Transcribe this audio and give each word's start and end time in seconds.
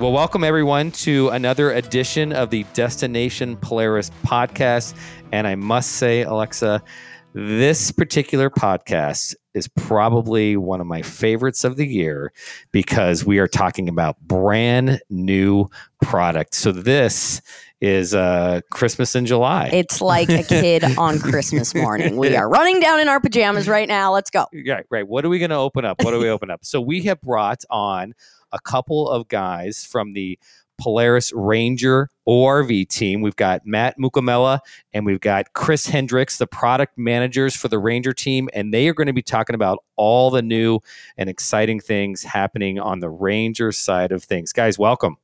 Well, 0.00 0.12
welcome 0.12 0.44
everyone 0.44 0.92
to 0.92 1.30
another 1.30 1.72
edition 1.72 2.32
of 2.32 2.50
the 2.50 2.62
Destination 2.72 3.56
Polaris 3.56 4.12
podcast. 4.24 4.94
And 5.32 5.44
I 5.44 5.56
must 5.56 5.90
say, 5.90 6.22
Alexa, 6.22 6.84
this 7.32 7.90
particular 7.90 8.48
podcast 8.48 9.34
is 9.54 9.66
probably 9.66 10.56
one 10.56 10.80
of 10.80 10.86
my 10.86 11.02
favorites 11.02 11.64
of 11.64 11.76
the 11.76 11.84
year 11.84 12.32
because 12.70 13.24
we 13.24 13.40
are 13.40 13.48
talking 13.48 13.88
about 13.88 14.20
brand 14.20 15.00
new 15.10 15.66
product. 16.00 16.54
So 16.54 16.70
this 16.70 17.42
is 17.80 18.14
uh, 18.14 18.60
Christmas 18.70 19.16
in 19.16 19.26
July. 19.26 19.68
It's 19.72 20.00
like 20.00 20.28
a 20.28 20.44
kid 20.44 20.84
on 20.98 21.18
Christmas 21.18 21.74
morning. 21.74 22.16
We 22.16 22.36
are 22.36 22.48
running 22.48 22.78
down 22.78 23.00
in 23.00 23.08
our 23.08 23.18
pajamas 23.18 23.66
right 23.66 23.88
now. 23.88 24.12
Let's 24.12 24.30
go. 24.30 24.46
Right, 24.64 24.86
right. 24.90 25.08
What 25.08 25.24
are 25.24 25.28
we 25.28 25.40
going 25.40 25.50
to 25.50 25.56
open 25.56 25.84
up? 25.84 26.04
What 26.04 26.12
do 26.12 26.20
we 26.20 26.28
open 26.28 26.52
up? 26.52 26.64
So 26.64 26.80
we 26.80 27.02
have 27.02 27.20
brought 27.20 27.64
on 27.68 28.14
a 28.52 28.60
couple 28.60 29.08
of 29.08 29.28
guys 29.28 29.84
from 29.84 30.12
the 30.12 30.38
Polaris 30.78 31.32
Ranger 31.34 32.08
ORV 32.26 32.88
team. 32.88 33.20
We've 33.20 33.36
got 33.36 33.66
Matt 33.66 33.98
Mukomela 33.98 34.60
and 34.92 35.04
we've 35.04 35.20
got 35.20 35.52
Chris 35.52 35.86
Hendricks, 35.86 36.38
the 36.38 36.46
product 36.46 36.96
managers 36.96 37.56
for 37.56 37.68
the 37.68 37.78
Ranger 37.78 38.12
team, 38.12 38.48
and 38.54 38.72
they 38.72 38.88
are 38.88 38.94
going 38.94 39.08
to 39.08 39.12
be 39.12 39.22
talking 39.22 39.54
about 39.54 39.82
all 39.96 40.30
the 40.30 40.42
new 40.42 40.78
and 41.16 41.28
exciting 41.28 41.80
things 41.80 42.22
happening 42.22 42.78
on 42.78 43.00
the 43.00 43.10
Ranger 43.10 43.72
side 43.72 44.12
of 44.12 44.22
things. 44.22 44.52
Guys, 44.52 44.78
welcome. 44.78 45.16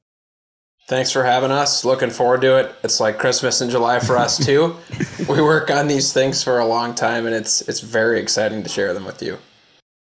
Thanks 0.87 1.11
for 1.11 1.25
having 1.25 1.51
us. 1.51 1.85
Looking 1.85 2.11
forward 2.11 2.43
to 2.43 2.59
it. 2.59 2.75
It's 2.83 3.01
like 3.01 3.19
Christmas 3.19 3.63
in 3.63 3.71
July 3.71 4.01
for 4.01 4.19
us 4.19 4.45
too. 4.45 4.77
we 5.29 5.41
work 5.41 5.71
on 5.71 5.89
these 5.89 6.13
things 6.13 6.43
for 6.43 6.59
a 6.59 6.67
long 6.67 6.95
time 6.95 7.25
and 7.25 7.35
it's 7.35 7.63
it's 7.63 7.81
very 7.81 8.21
exciting 8.21 8.63
to 8.63 8.69
share 8.69 8.93
them 8.93 9.07
with 9.07 9.23
you. 9.23 9.39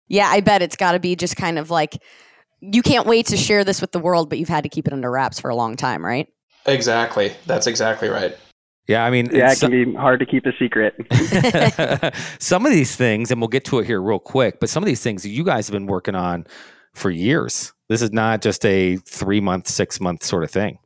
Yeah, 0.08 0.28
I 0.30 0.40
bet 0.40 0.62
it's 0.62 0.78
got 0.78 0.94
to 0.94 1.00
be 1.00 1.16
just 1.18 1.36
kind 1.36 1.60
of 1.60 1.70
like 1.70 2.02
you 2.62 2.82
can't 2.82 3.06
wait 3.06 3.28
to 3.28 3.38
share 3.38 3.64
this 3.64 3.82
with 3.82 3.92
the 3.92 4.00
world, 4.00 4.30
but 4.30 4.38
you've 4.38 4.50
had 4.50 4.64
to 4.64 4.70
keep 4.70 4.88
it 4.88 4.94
under 4.94 5.10
wraps 5.10 5.40
for 5.40 5.50
a 5.50 5.56
long 5.56 5.76
time, 5.76 6.06
right? 6.06 6.28
Exactly. 6.66 7.34
That's 7.46 7.68
exactly 7.68 8.10
right. 8.10 8.38
Yeah, 8.88 9.06
I 9.06 9.12
mean, 9.12 9.30
yeah, 9.32 9.52
it 9.52 9.60
can 9.60 9.70
be 9.70 9.94
hard 9.94 10.20
to 10.20 10.26
keep 10.26 10.48
a 10.48 10.52
secret. 10.58 10.96
some 12.40 12.66
of 12.66 12.72
these 12.72 12.96
things, 12.96 13.30
and 13.30 13.40
we'll 13.40 13.48
get 13.48 13.64
to 13.66 13.78
it 13.80 13.86
here 13.86 14.02
real 14.02 14.18
quick, 14.18 14.60
but 14.60 14.68
some 14.68 14.82
of 14.82 14.88
these 14.88 15.04
things 15.04 15.26
you 15.26 15.44
guys 15.44 15.68
have 15.68 15.74
been 15.74 15.86
working 15.86 16.16
on 16.16 16.48
for 16.96 17.12
years. 17.12 17.72
This 17.88 18.02
is 18.02 18.12
not 18.12 18.42
just 18.42 18.66
a 18.66 18.96
three 18.98 19.42
month, 19.42 19.68
six 19.68 20.00
month 20.00 20.24
sort 20.24 20.44
of 20.44 20.50
thing. 20.50 20.80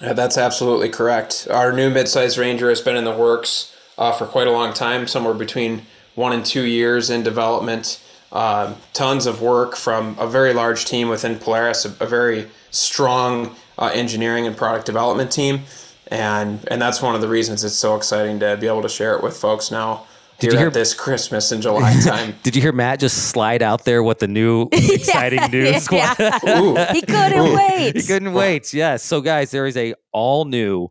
Yeah, 0.00 0.12
that's 0.12 0.38
absolutely 0.38 0.88
correct. 0.88 1.48
Our 1.50 1.72
new 1.72 1.90
midsize 1.90 2.38
Ranger 2.38 2.68
has 2.68 2.80
been 2.80 2.96
in 2.96 3.04
the 3.04 3.16
works 3.16 3.74
uh, 3.98 4.12
for 4.12 4.26
quite 4.26 4.46
a 4.46 4.52
long 4.52 4.72
time, 4.72 5.08
somewhere 5.08 5.34
between 5.34 5.82
one 6.14 6.32
and 6.32 6.44
two 6.44 6.64
years 6.64 7.10
in 7.10 7.22
development. 7.22 8.00
Uh, 8.32 8.74
tons 8.92 9.26
of 9.26 9.40
work 9.40 9.76
from 9.76 10.16
a 10.18 10.26
very 10.26 10.52
large 10.52 10.84
team 10.84 11.08
within 11.08 11.38
Polaris, 11.38 11.84
a, 11.84 12.04
a 12.04 12.06
very 12.06 12.48
strong 12.70 13.54
uh, 13.78 13.90
engineering 13.94 14.46
and 14.46 14.56
product 14.56 14.84
development 14.84 15.30
team, 15.30 15.60
and 16.08 16.66
and 16.70 16.82
that's 16.82 17.00
one 17.00 17.14
of 17.14 17.20
the 17.20 17.28
reasons 17.28 17.64
it's 17.64 17.74
so 17.74 17.94
exciting 17.96 18.40
to 18.40 18.56
be 18.56 18.66
able 18.66 18.82
to 18.82 18.88
share 18.88 19.14
it 19.16 19.22
with 19.22 19.36
folks 19.36 19.70
now. 19.70 20.06
Did 20.38 20.52
you 20.52 20.58
hear 20.58 20.70
this 20.70 20.92
Christmas 20.92 21.50
in 21.50 21.62
July 21.62 21.98
time? 22.04 22.34
Did 22.42 22.54
you 22.54 22.60
hear 22.60 22.72
Matt 22.72 23.00
just 23.00 23.30
slide 23.30 23.62
out 23.62 23.84
there 23.84 24.02
what 24.02 24.18
the 24.18 24.28
new 24.28 24.68
exciting 24.72 25.38
yeah, 25.38 25.46
news 25.46 25.88
yeah. 25.90 26.14
was? 26.42 26.90
he 26.90 27.00
couldn't 27.00 27.38
Ooh. 27.38 27.56
wait. 27.56 27.96
He 27.96 28.02
couldn't 28.02 28.34
wait. 28.34 28.64
Yes. 28.64 28.74
Yeah. 28.74 28.96
So 28.96 29.20
guys, 29.22 29.50
there 29.50 29.66
is 29.66 29.76
a 29.76 29.94
all 30.12 30.44
new 30.44 30.88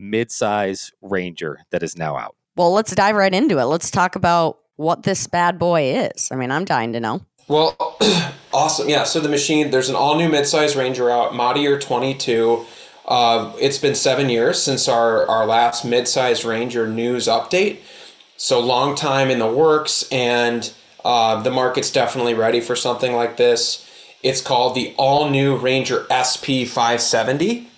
midsize 0.00 0.92
Ranger 1.02 1.58
that 1.70 1.82
is 1.82 1.96
now 1.96 2.16
out. 2.16 2.36
Well, 2.56 2.72
let's 2.72 2.94
dive 2.94 3.16
right 3.16 3.34
into 3.34 3.58
it. 3.58 3.64
Let's 3.64 3.90
talk 3.90 4.16
about 4.16 4.58
what 4.76 5.02
this 5.04 5.26
bad 5.26 5.58
boy 5.58 5.94
is. 5.94 6.28
I 6.32 6.36
mean, 6.36 6.50
I'm 6.50 6.64
dying 6.64 6.92
to 6.92 7.00
know. 7.00 7.20
Well, 7.48 7.76
awesome. 8.52 8.88
Yeah. 8.88 9.04
So 9.04 9.20
the 9.20 9.28
machine, 9.28 9.70
there's 9.70 9.88
an 9.88 9.94
all 9.94 10.16
new 10.16 10.28
midsize 10.28 10.76
Ranger 10.76 11.10
out, 11.10 11.34
model 11.34 11.62
year 11.62 11.78
22. 11.78 12.64
Uh, 13.06 13.52
it's 13.60 13.78
been 13.78 13.94
seven 13.94 14.30
years 14.30 14.62
since 14.62 14.88
our, 14.88 15.28
our 15.28 15.46
last 15.46 15.84
midsize 15.84 16.48
Ranger 16.48 16.88
news 16.88 17.26
update. 17.26 17.80
So 18.36 18.60
long 18.60 18.96
time 18.96 19.30
in 19.30 19.38
the 19.38 19.46
works, 19.46 20.08
and 20.10 20.72
uh, 21.04 21.40
the 21.42 21.50
market's 21.50 21.92
definitely 21.92 22.34
ready 22.34 22.60
for 22.60 22.74
something 22.74 23.14
like 23.14 23.36
this. 23.36 23.88
It's 24.22 24.40
called 24.40 24.74
the 24.74 24.94
all 24.96 25.30
new 25.30 25.56
Ranger 25.56 26.06
SP 26.10 26.66
570. 26.66 27.68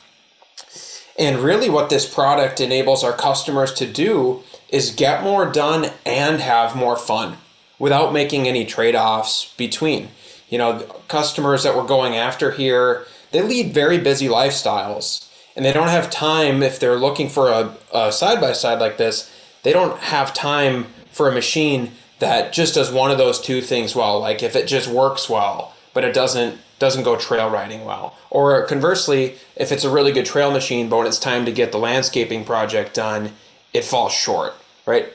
And 1.19 1.39
really, 1.39 1.69
what 1.69 1.91
this 1.91 2.13
product 2.13 2.61
enables 2.61 3.03
our 3.03 3.13
customers 3.13 3.73
to 3.75 3.87
do 3.87 4.45
is 4.77 4.91
get 4.91 5.23
more 5.23 5.51
done 5.51 5.91
and 6.05 6.41
have 6.41 6.77
more 6.77 6.97
fun 6.97 7.39
without 7.79 8.13
making 8.13 8.47
any 8.47 8.65
trade 8.65 8.95
offs 8.95 9.55
between. 9.57 10.09
You 10.51 10.59
know, 10.59 10.81
customers 11.09 11.63
that 11.63 11.75
we're 11.75 11.87
going 11.87 12.15
after 12.15 12.51
here, 12.53 13.07
they 13.33 13.43
lead 13.43 13.73
very 13.73 13.99
busy 13.99 14.29
lifestyles 14.29 15.29
and 15.57 15.65
they 15.65 15.73
don't 15.73 15.89
have 15.89 16.11
time 16.11 16.63
if 16.63 16.79
they're 16.79 16.99
looking 16.99 17.31
for 17.31 17.75
a 17.93 18.13
side 18.13 18.41
by 18.41 18.53
side 18.53 18.79
like 18.79 18.99
this, 18.99 19.33
they 19.63 19.73
don't 19.73 19.99
have 19.99 20.35
time 20.35 20.87
for 21.11 21.29
a 21.29 21.33
machine 21.33 21.93
that 22.19 22.53
just 22.53 22.75
does 22.75 22.93
one 22.93 23.11
of 23.11 23.19
those 23.19 23.41
two 23.41 23.63
things 23.63 23.97
well. 23.97 24.21
Like 24.21 24.43
if 24.43 24.55
it 24.55 24.67
just 24.67 24.89
works 24.89 25.29
well, 25.29 25.75
but 25.95 26.05
it 26.05 26.15
doesn't 26.15 26.59
doesn't 26.79 27.05
go 27.05 27.17
trail 27.17 27.49
riding 27.49 27.87
well. 27.87 28.15
Or 28.29 28.67
conversely, 28.67 29.37
if 29.57 29.73
it's 29.73 29.85
a 29.85 29.91
really 29.91 30.13
good 30.13 30.27
trail 30.27 30.51
machine, 30.51 30.91
but 30.91 30.99
when 30.99 31.07
it's 31.07 31.19
time 31.19 31.47
to 31.47 31.53
get 31.53 31.73
the 31.73 31.79
landscaping 31.79 32.45
project 32.45 32.93
done, 32.93 33.33
it 33.73 33.83
falls 33.83 34.13
short, 34.13 34.55
right? 34.87 35.13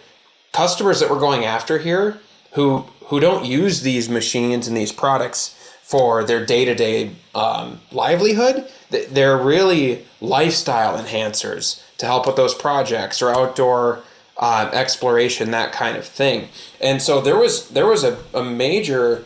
Customers 0.53 0.99
that 0.99 1.09
we're 1.09 1.19
going 1.19 1.45
after 1.45 1.79
here 1.79 2.19
who 2.53 2.85
who 3.05 3.19
don't 3.19 3.45
use 3.45 3.81
these 3.81 4.09
machines 4.09 4.67
and 4.67 4.77
these 4.77 4.91
products 4.91 5.57
for 5.81 6.23
their 6.23 6.45
day-to-day 6.45 7.11
um, 7.35 7.81
livelihood 7.91 8.65
they're 8.91 9.37
really 9.37 10.05
lifestyle 10.19 11.01
enhancers 11.01 11.81
to 11.97 12.05
help 12.05 12.27
with 12.27 12.35
those 12.35 12.53
projects 12.53 13.21
or 13.21 13.29
outdoor 13.29 14.03
uh, 14.37 14.69
exploration 14.73 15.51
that 15.51 15.71
kind 15.71 15.97
of 15.97 16.05
thing. 16.05 16.49
And 16.79 17.01
so 17.01 17.21
there 17.21 17.37
was 17.37 17.69
there 17.69 17.85
was 17.85 18.03
a, 18.03 18.17
a 18.33 18.43
major 18.43 19.23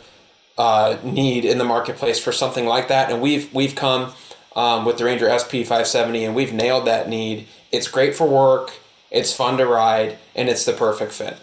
uh, 0.57 0.97
need 1.03 1.45
in 1.45 1.57
the 1.57 1.63
marketplace 1.63 2.19
for 2.19 2.31
something 2.31 2.65
like 2.65 2.87
that. 2.89 3.11
And 3.11 3.21
we've 3.21 3.51
we've 3.53 3.75
come 3.75 4.13
um, 4.55 4.85
with 4.85 4.97
the 4.97 5.05
ranger 5.05 5.27
sp 5.39 5.65
570 5.65 6.25
and 6.25 6.35
we've 6.35 6.53
nailed 6.53 6.85
that 6.85 7.09
need. 7.09 7.47
It's 7.71 7.87
great 7.87 8.15
for 8.15 8.27
work 8.27 8.73
it's 9.15 9.33
fun 9.33 9.57
to 9.57 9.65
ride, 9.65 10.17
and 10.35 10.49
it's 10.49 10.65
the 10.65 10.73
perfect 10.73 11.13
fit. 11.13 11.37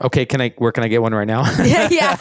Okay, 0.00 0.24
can 0.24 0.40
I? 0.40 0.54
Where 0.58 0.72
can 0.72 0.82
I 0.82 0.88
get 0.88 1.02
one 1.02 1.12
right 1.12 1.26
now? 1.26 1.42
yeah, 1.64 1.88
yeah. 1.90 2.16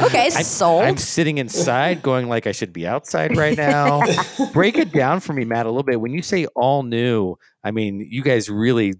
okay, 0.04 0.26
I'm, 0.26 0.42
sold. 0.42 0.84
I'm 0.84 0.96
sitting 0.98 1.38
inside, 1.38 2.02
going 2.02 2.28
like 2.28 2.46
I 2.46 2.52
should 2.52 2.72
be 2.72 2.86
outside 2.86 3.36
right 3.36 3.56
now. 3.56 4.02
Break 4.52 4.76
it 4.76 4.92
down 4.92 5.20
for 5.20 5.32
me, 5.32 5.44
Matt, 5.44 5.66
a 5.66 5.70
little 5.70 5.84
bit. 5.84 6.00
When 6.00 6.12
you 6.12 6.22
say 6.22 6.46
all 6.54 6.82
new, 6.82 7.36
I 7.64 7.70
mean 7.70 8.06
you 8.10 8.22
guys 8.22 8.50
really 8.50 8.94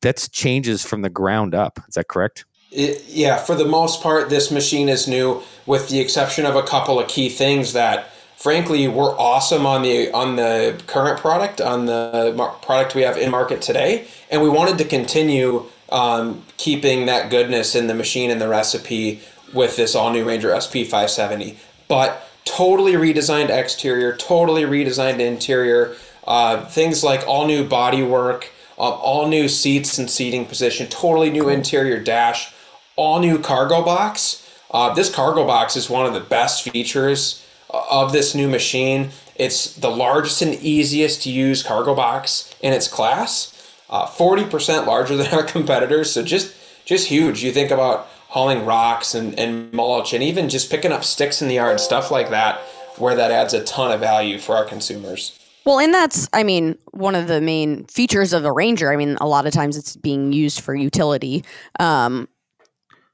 that's 0.00 0.28
changes 0.28 0.84
from 0.84 1.02
the 1.02 1.10
ground 1.10 1.54
up. 1.54 1.80
Is 1.88 1.94
that 1.94 2.08
correct? 2.08 2.44
It, 2.70 3.04
yeah, 3.08 3.38
for 3.38 3.54
the 3.54 3.64
most 3.64 4.02
part, 4.02 4.30
this 4.30 4.50
machine 4.50 4.88
is 4.88 5.08
new, 5.08 5.42
with 5.66 5.88
the 5.88 6.00
exception 6.00 6.46
of 6.46 6.54
a 6.54 6.62
couple 6.62 7.00
of 7.00 7.08
key 7.08 7.28
things 7.28 7.72
that 7.72 8.10
frankly 8.38 8.86
we're 8.86 9.16
awesome 9.18 9.66
on 9.66 9.82
the 9.82 10.10
on 10.12 10.36
the 10.36 10.80
current 10.86 11.18
product 11.18 11.60
on 11.60 11.86
the 11.86 12.32
product 12.62 12.94
we 12.94 13.02
have 13.02 13.16
in 13.16 13.30
market 13.30 13.60
today 13.60 14.06
and 14.30 14.40
we 14.40 14.48
wanted 14.48 14.78
to 14.78 14.84
continue 14.84 15.64
um, 15.90 16.42
keeping 16.56 17.06
that 17.06 17.30
goodness 17.30 17.74
in 17.74 17.88
the 17.88 17.94
machine 17.94 18.30
and 18.30 18.40
the 18.40 18.48
recipe 18.48 19.20
with 19.52 19.76
this 19.76 19.94
all 19.94 20.12
new 20.12 20.24
ranger 20.24 20.48
sp 20.62 20.86
570 20.86 21.58
but 21.88 22.28
totally 22.44 22.92
redesigned 22.92 23.50
exterior 23.50 24.16
totally 24.16 24.62
redesigned 24.62 25.18
interior 25.18 25.96
uh, 26.26 26.64
things 26.66 27.02
like 27.02 27.26
all 27.26 27.46
new 27.46 27.66
body 27.66 28.02
work 28.02 28.50
uh, 28.78 28.82
all 28.82 29.26
new 29.26 29.48
seats 29.48 29.98
and 29.98 30.08
seating 30.08 30.46
position 30.46 30.86
totally 30.86 31.28
new 31.28 31.48
interior 31.48 31.98
dash 32.00 32.52
all 32.98 33.20
new 33.20 33.38
cargo 33.38 33.82
box. 33.82 34.44
Uh, 34.72 34.92
this 34.92 35.08
cargo 35.08 35.46
box 35.46 35.76
is 35.76 35.88
one 35.88 36.04
of 36.04 36.12
the 36.12 36.20
best 36.20 36.68
features 36.68 37.46
of 37.70 38.12
this 38.12 38.34
new 38.34 38.48
machine. 38.48 39.10
It's 39.36 39.74
the 39.74 39.90
largest 39.90 40.42
and 40.42 40.54
easiest 40.54 41.22
to 41.22 41.30
use 41.30 41.62
cargo 41.62 41.94
box 41.94 42.54
in 42.60 42.72
its 42.72 42.88
class. 42.88 43.54
Uh, 43.90 44.06
40% 44.06 44.86
larger 44.86 45.16
than 45.18 45.32
our 45.32 45.44
competitors, 45.44 46.12
so 46.12 46.22
just 46.22 46.54
just 46.84 47.08
huge. 47.08 47.44
You 47.44 47.52
think 47.52 47.70
about 47.70 48.08
hauling 48.28 48.64
rocks 48.64 49.14
and, 49.14 49.38
and 49.38 49.72
mulch 49.72 50.12
and 50.12 50.22
even 50.22 50.48
just 50.48 50.70
picking 50.70 50.92
up 50.92 51.04
sticks 51.04 51.42
in 51.42 51.48
the 51.48 51.54
yard, 51.54 51.80
stuff 51.80 52.10
like 52.10 52.30
that, 52.30 52.60
where 52.96 53.14
that 53.14 53.30
adds 53.30 53.54
a 53.54 53.64
ton 53.64 53.90
of 53.92 54.00
value 54.00 54.38
for 54.38 54.56
our 54.56 54.64
consumers. 54.64 55.38
Well, 55.64 55.80
and 55.80 55.92
that's, 55.92 56.28
I 56.32 56.44
mean, 56.44 56.78
one 56.92 57.14
of 57.14 57.28
the 57.28 57.42
main 57.42 57.84
features 57.86 58.32
of 58.32 58.44
a 58.44 58.52
Ranger. 58.52 58.90
I 58.90 58.96
mean, 58.96 59.18
a 59.20 59.26
lot 59.26 59.46
of 59.46 59.52
times 59.52 59.76
it's 59.76 59.96
being 59.96 60.32
used 60.32 60.60
for 60.60 60.74
utility. 60.74 61.44
Um, 61.78 62.28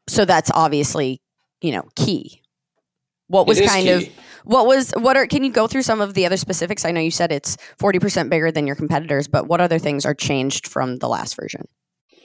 so 0.06 0.24
that's 0.24 0.52
obviously, 0.54 1.20
you 1.60 1.72
know, 1.72 1.88
key. 1.96 2.42
What 3.26 3.46
was 3.48 3.60
kind 3.60 3.86
key. 3.86 3.90
of 3.90 4.08
what 4.44 4.66
was 4.66 4.92
what 4.92 5.16
are 5.16 5.26
can 5.26 5.44
you 5.44 5.50
go 5.50 5.66
through 5.66 5.82
some 5.82 6.00
of 6.00 6.14
the 6.14 6.26
other 6.26 6.36
specifics? 6.36 6.84
I 6.84 6.90
know 6.92 7.00
you 7.00 7.10
said 7.10 7.32
it's 7.32 7.56
40% 7.78 8.28
bigger 8.28 8.50
than 8.50 8.66
your 8.66 8.76
competitors, 8.76 9.26
but 9.26 9.46
what 9.46 9.60
other 9.60 9.78
things 9.78 10.04
are 10.04 10.14
changed 10.14 10.66
from 10.66 10.98
the 10.98 11.08
last 11.08 11.34
version? 11.34 11.66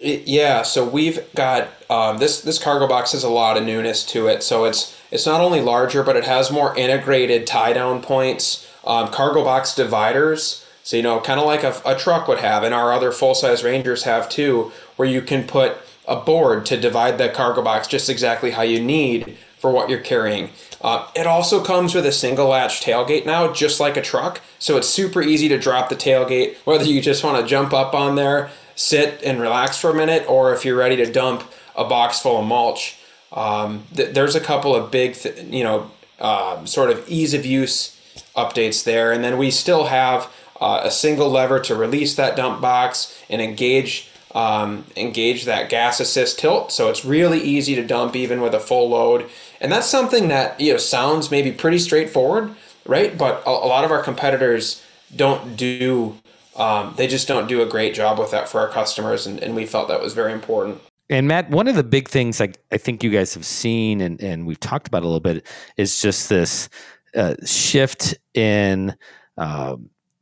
Yeah, 0.01 0.61
so 0.61 0.87
we've 0.87 1.19
got 1.35 1.67
um, 1.89 2.19
this 2.19 2.41
this 2.41 2.57
cargo 2.57 2.87
box 2.87 3.11
has 3.11 3.23
a 3.23 3.29
lot 3.29 3.57
of 3.57 3.63
newness 3.63 4.05
to 4.07 4.27
it. 4.27 4.43
So 4.43 4.65
it's 4.65 4.97
it's 5.11 5.25
not 5.25 5.41
only 5.41 5.61
larger, 5.61 6.03
but 6.03 6.15
it 6.15 6.23
has 6.23 6.51
more 6.51 6.77
integrated 6.77 7.45
tie 7.47 7.73
down 7.73 8.01
points. 8.01 8.65
um, 8.85 9.09
cargo 9.09 9.43
box 9.43 9.75
dividers. 9.75 10.65
So, 10.83 10.97
you 10.97 11.03
know, 11.03 11.19
kind 11.19 11.39
of 11.39 11.45
like 11.45 11.63
a, 11.63 11.79
a 11.85 11.95
truck 11.95 12.27
would 12.27 12.39
have, 12.39 12.63
and 12.63 12.73
our 12.73 12.91
other 12.91 13.11
full 13.11 13.35
size 13.35 13.63
Rangers 13.63 14.03
have 14.03 14.27
too, 14.29 14.71
where 14.95 15.07
you 15.07 15.21
can 15.21 15.45
put 15.45 15.77
a 16.07 16.15
board 16.15 16.65
to 16.65 16.79
divide 16.79 17.17
the 17.17 17.29
cargo 17.29 17.61
box 17.61 17.87
just 17.87 18.09
exactly 18.09 18.51
how 18.51 18.63
you 18.63 18.81
need 18.81 19.37
for 19.59 19.71
what 19.71 19.89
you're 19.89 19.99
carrying. 19.99 20.49
Uh, 20.81 21.07
it 21.15 21.27
also 21.27 21.63
comes 21.63 21.93
with 21.93 22.05
a 22.05 22.11
single 22.11 22.47
latch 22.47 22.81
tailgate 22.81 23.25
now, 23.25 23.51
just 23.51 23.79
like 23.79 23.97
a 23.97 24.01
truck. 24.01 24.41
So 24.57 24.77
it's 24.77 24.89
super 24.89 25.21
easy 25.21 25.49
to 25.49 25.59
drop 25.59 25.89
the 25.89 25.95
tailgate, 25.95 26.55
whether 26.65 26.85
you 26.85 27.01
just 27.01 27.23
want 27.23 27.41
to 27.41 27.47
jump 27.47 27.73
up 27.73 27.93
on 27.93 28.15
there, 28.15 28.49
sit 28.75 29.21
and 29.23 29.41
relax 29.41 29.77
for 29.77 29.89
a 29.89 29.93
minute, 29.93 30.25
or 30.27 30.53
if 30.53 30.63
you're 30.63 30.77
ready 30.77 30.95
to 30.95 31.11
dump 31.11 31.43
a 31.75 31.83
box 31.83 32.19
full 32.19 32.39
of 32.39 32.45
mulch. 32.45 32.97
Um, 33.31 33.83
th- 33.95 34.13
there's 34.13 34.35
a 34.35 34.39
couple 34.39 34.73
of 34.73 34.89
big, 34.89 35.15
th- 35.15 35.45
you 35.45 35.63
know, 35.63 35.91
uh, 36.19 36.65
sort 36.65 36.89
of 36.89 37.07
ease 37.07 37.33
of 37.33 37.45
use 37.45 37.99
updates 38.35 38.83
there. 38.83 39.11
And 39.11 39.23
then 39.23 39.37
we 39.37 39.51
still 39.51 39.85
have 39.85 40.31
uh, 40.59 40.81
a 40.83 40.91
single 40.91 41.29
lever 41.29 41.59
to 41.59 41.75
release 41.75 42.15
that 42.15 42.35
dump 42.35 42.61
box 42.61 43.17
and 43.29 43.41
engage 43.41 44.09
um, 44.35 44.85
engage 44.95 45.45
that 45.45 45.69
gas 45.69 45.99
assist 45.99 46.37
tilt. 46.37 46.71
So 46.71 46.89
it's 46.89 47.03
really 47.03 47.41
easy 47.41 47.73
to 47.75 47.83
dump 47.85 48.15
even 48.15 48.41
with 48.41 48.53
a 48.53 48.59
full 48.59 48.89
load. 48.89 49.27
And 49.61 49.71
that's 49.71 49.87
something 49.87 50.27
that 50.29 50.59
you 50.59 50.71
know 50.71 50.77
sounds 50.77 51.31
maybe 51.31 51.51
pretty 51.51 51.79
straightforward, 51.79 52.55
right? 52.85 53.17
But 53.17 53.43
a, 53.45 53.49
a 53.49 53.67
lot 53.67 53.83
of 53.83 53.91
our 53.91 54.01
competitors 54.01 54.83
don't 55.15 55.55
do. 55.55 56.17
Um, 56.55 56.93
they 56.97 57.07
just 57.07 57.27
don't 57.27 57.47
do 57.47 57.61
a 57.61 57.65
great 57.65 57.93
job 57.93 58.19
with 58.19 58.31
that 58.31 58.49
for 58.49 58.59
our 58.59 58.67
customers, 58.67 59.25
and, 59.25 59.39
and 59.39 59.55
we 59.55 59.65
felt 59.65 59.87
that 59.87 60.01
was 60.01 60.13
very 60.13 60.33
important. 60.33 60.81
And 61.09 61.27
Matt, 61.27 61.49
one 61.49 61.67
of 61.67 61.75
the 61.75 61.83
big 61.83 62.07
things 62.07 62.39
like 62.39 62.61
I 62.71 62.77
think 62.77 63.03
you 63.03 63.09
guys 63.09 63.33
have 63.33 63.45
seen 63.45 63.99
and, 63.99 64.21
and 64.21 64.45
we've 64.45 64.59
talked 64.59 64.87
about 64.87 65.01
a 65.01 65.05
little 65.05 65.19
bit 65.19 65.45
is 65.75 66.01
just 66.01 66.29
this 66.29 66.69
uh, 67.15 67.33
shift 67.43 68.15
in 68.35 68.95
uh, 69.37 69.75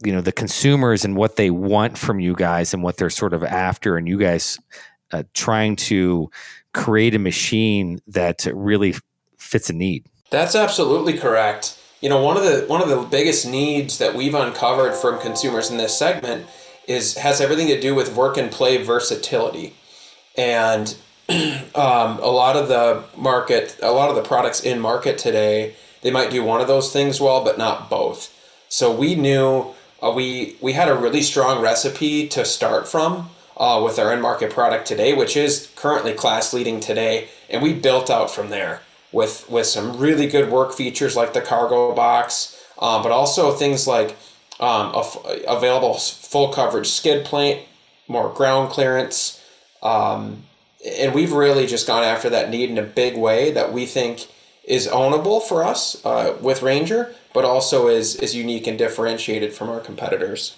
you 0.04 0.14
know 0.14 0.22
the 0.22 0.32
consumers 0.32 1.04
and 1.04 1.18
what 1.18 1.36
they 1.36 1.50
want 1.50 1.98
from 1.98 2.20
you 2.20 2.34
guys 2.34 2.74
and 2.74 2.84
what 2.84 2.98
they're 2.98 3.10
sort 3.10 3.34
of 3.34 3.44
after, 3.44 3.98
and 3.98 4.08
you 4.08 4.18
guys 4.18 4.58
uh, 5.12 5.24
trying 5.34 5.76
to 5.76 6.30
create 6.74 7.16
a 7.16 7.20
machine 7.20 8.00
that 8.08 8.46
really 8.54 8.96
fits 9.48 9.70
a 9.70 9.74
need. 9.74 10.06
That's 10.30 10.56
absolutely 10.56 11.18
correct. 11.18 11.80
You 12.02 12.10
know, 12.10 12.22
one 12.22 12.38
of 12.38 12.44
the 12.44 12.66
one 12.68 12.82
of 12.82 12.90
the 12.90 13.02
biggest 13.02 13.48
needs 13.48 13.98
that 13.98 14.14
we've 14.14 14.36
uncovered 14.36 14.94
from 14.94 15.20
consumers 15.20 15.72
in 15.72 15.78
this 15.78 15.98
segment 15.98 16.46
is 16.88 17.18
has 17.18 17.42
everything 17.42 17.68
to 17.68 17.80
do 17.80 17.96
with 17.96 18.16
work 18.16 18.38
and 18.38 18.52
play 18.52 18.82
versatility, 18.84 19.74
and 20.38 20.96
um, 21.30 22.20
a 22.20 22.32
lot 22.32 22.56
of 22.56 22.68
the 22.68 23.04
market, 23.18 23.78
a 23.82 23.92
lot 23.92 24.10
of 24.10 24.16
the 24.16 24.22
products 24.22 24.62
in 24.62 24.80
market 24.80 25.18
today, 25.18 25.76
they 26.02 26.12
might 26.12 26.30
do 26.30 26.44
one 26.44 26.62
of 26.62 26.68
those 26.68 26.94
things 26.94 27.20
well, 27.20 27.44
but 27.44 27.58
not 27.58 27.90
both. 27.90 28.34
So 28.70 28.94
we 28.94 29.16
knew 29.16 29.74
uh, 30.04 30.12
we 30.16 30.58
we 30.62 30.74
had 30.74 30.90
a 30.90 30.96
really 30.96 31.22
strong 31.22 31.62
recipe 31.64 32.28
to 32.28 32.46
start 32.46 32.88
from 32.88 33.30
uh, 33.56 33.82
with 33.84 33.98
our 33.98 34.12
end 34.12 34.22
market 34.22 34.52
product 34.52 34.86
today, 34.86 35.14
which 35.14 35.36
is 35.36 35.72
currently 35.76 36.14
class 36.14 36.54
leading 36.54 36.80
today, 36.80 37.30
and 37.50 37.64
we 37.64 37.74
built 37.74 38.12
out 38.12 38.30
from 38.30 38.50
there 38.50 38.82
with 39.12 39.50
with 39.50 39.66
some 39.66 39.98
really 39.98 40.28
good 40.28 40.50
work 40.50 40.74
features 40.74 41.16
like 41.16 41.34
the 41.34 41.42
cargo 41.42 41.94
box, 41.94 42.64
uh, 42.80 43.02
but 43.02 43.12
also 43.12 43.52
things 43.52 43.88
like 43.88 44.16
um, 44.60 44.92
available 45.48 45.96
full 45.96 46.52
coverage 46.52 46.88
skid 46.88 47.26
plate, 47.26 47.66
more 48.08 48.34
ground 48.34 48.70
clearance, 48.72 49.44
um, 49.84 50.44
and 50.86 51.14
we've 51.14 51.32
really 51.32 51.68
just 51.68 51.88
gone 51.88 52.04
after 52.04 52.30
that 52.30 52.50
need 52.50 52.70
in 52.70 52.78
a 52.78 52.84
big 52.84 53.18
way 53.18 53.52
that 53.52 53.72
we 53.72 53.86
think 53.86 54.28
is 54.64 54.88
ownable 54.88 55.42
for 55.42 55.64
us 55.64 56.04
uh, 56.06 56.38
with 56.42 56.62
Ranger, 56.62 57.14
but 57.34 57.46
also 57.46 57.88
is 57.88 58.16
is 58.16 58.36
unique 58.36 58.68
and 58.68 58.78
differentiated 58.78 59.54
from 59.54 59.70
our 59.70 59.80
competitors. 59.80 60.56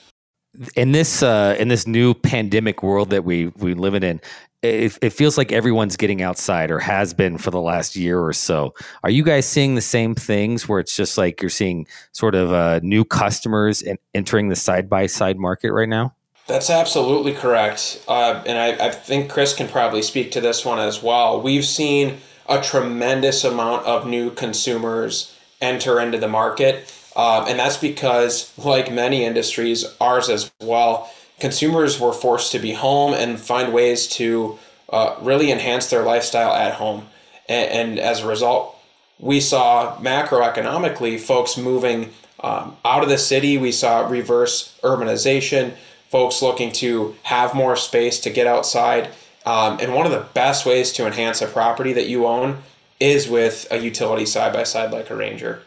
In 0.76 0.92
this 0.94 1.22
uh, 1.22 1.56
in 1.60 1.68
this 1.68 1.86
new 1.86 2.14
pandemic 2.14 2.82
world 2.82 3.12
that 3.12 3.24
we 3.24 3.48
we 3.58 3.76
live 3.76 3.94
in, 3.94 4.20
it, 4.62 4.98
it 5.02 5.12
feels 5.12 5.38
like 5.38 5.52
everyone's 5.52 5.96
getting 5.96 6.22
outside 6.22 6.70
or 6.70 6.80
has 6.80 7.14
been 7.14 7.38
for 7.38 7.52
the 7.52 7.62
last 7.62 7.96
year 7.96 8.20
or 8.20 8.34
so. 8.34 8.74
Are 9.04 9.10
you 9.10 9.24
guys 9.24 9.46
seeing 9.46 9.76
the 9.76 9.82
same 9.82 10.16
things 10.16 10.68
where 10.68 10.80
it's 10.80 10.96
just 10.96 11.18
like 11.18 11.42
you're 11.42 11.50
seeing 11.50 11.88
sort 12.12 12.36
of 12.36 12.52
uh, 12.52 12.80
new 12.84 13.06
customers 13.06 13.82
in, 13.82 13.98
entering 14.14 14.50
the 14.50 14.56
side 14.56 14.90
by 14.90 15.06
side 15.06 15.38
market 15.38 15.72
right 15.72 15.88
now? 15.88 16.14
That's 16.48 16.70
absolutely 16.70 17.34
correct. 17.34 18.04
Uh, 18.08 18.44
and 18.46 18.58
I, 18.58 18.88
I 18.88 18.90
think 18.90 19.30
Chris 19.30 19.54
can 19.54 19.68
probably 19.68 20.02
speak 20.02 20.32
to 20.32 20.42
this 20.42 20.66
one 20.66 20.80
as 20.80 21.02
well. 21.02 21.42
We've 21.42 21.66
seen 21.66 22.18
a 22.50 22.60
tremendous 22.60 23.44
amount 23.44 23.86
of 23.86 24.08
new 24.08 24.32
consumers 24.32 25.38
enter 25.62 26.00
into 26.00 26.18
the 26.18 26.28
market. 26.28 26.94
Um, 27.16 27.46
and 27.48 27.60
that's 27.60 27.78
because, 27.78 28.52
like 28.58 28.92
many 28.92 29.26
industries, 29.26 29.86
ours 30.02 30.30
as 30.30 30.52
well, 30.62 31.12
consumers 31.40 32.00
were 32.00 32.14
forced 32.14 32.52
to 32.52 32.60
be 32.60 32.74
home 32.74 33.14
and 33.14 33.40
find 33.40 33.74
ways 33.74 34.08
to 34.08 34.60
uh, 34.90 35.16
really 35.22 35.52
enhance 35.52 35.90
their 35.90 36.04
lifestyle 36.04 36.54
at 36.54 36.74
home. 36.74 37.08
And, 37.48 37.72
and, 37.72 38.00
as 38.00 38.22
a 38.22 38.28
result, 38.28 38.76
we 39.20 39.40
saw 39.40 39.98
macroeconomically 39.98 41.20
folks 41.20 41.58
moving 41.58 42.12
um, 42.40 42.78
out 42.86 43.04
of 43.04 43.10
the 43.10 43.18
city. 43.18 43.58
We 43.58 43.72
saw 43.72 44.08
reverse 44.08 44.78
urbanization, 44.84 45.74
folks 46.10 46.42
looking 46.42 46.72
to 46.74 47.16
have 47.24 47.54
more 47.54 47.76
space 47.76 48.20
to 48.22 48.30
get 48.30 48.48
outside. 48.48 49.10
Um, 49.46 49.80
and 49.80 49.94
one 49.94 50.06
of 50.06 50.12
the 50.12 50.26
best 50.34 50.66
ways 50.66 50.92
to 50.94 51.08
enhance 51.08 51.42
a 51.42 51.48
property 51.48 51.94
that 51.94 52.08
you 52.08 52.28
own 52.28 52.62
is 53.00 53.30
with 53.30 53.68
a 53.72 53.78
utility 53.78 54.26
side 54.26 54.54
by 54.54 54.64
side 54.64 54.92
like 54.92 55.10
a 55.10 55.16
Ranger. 55.16 55.62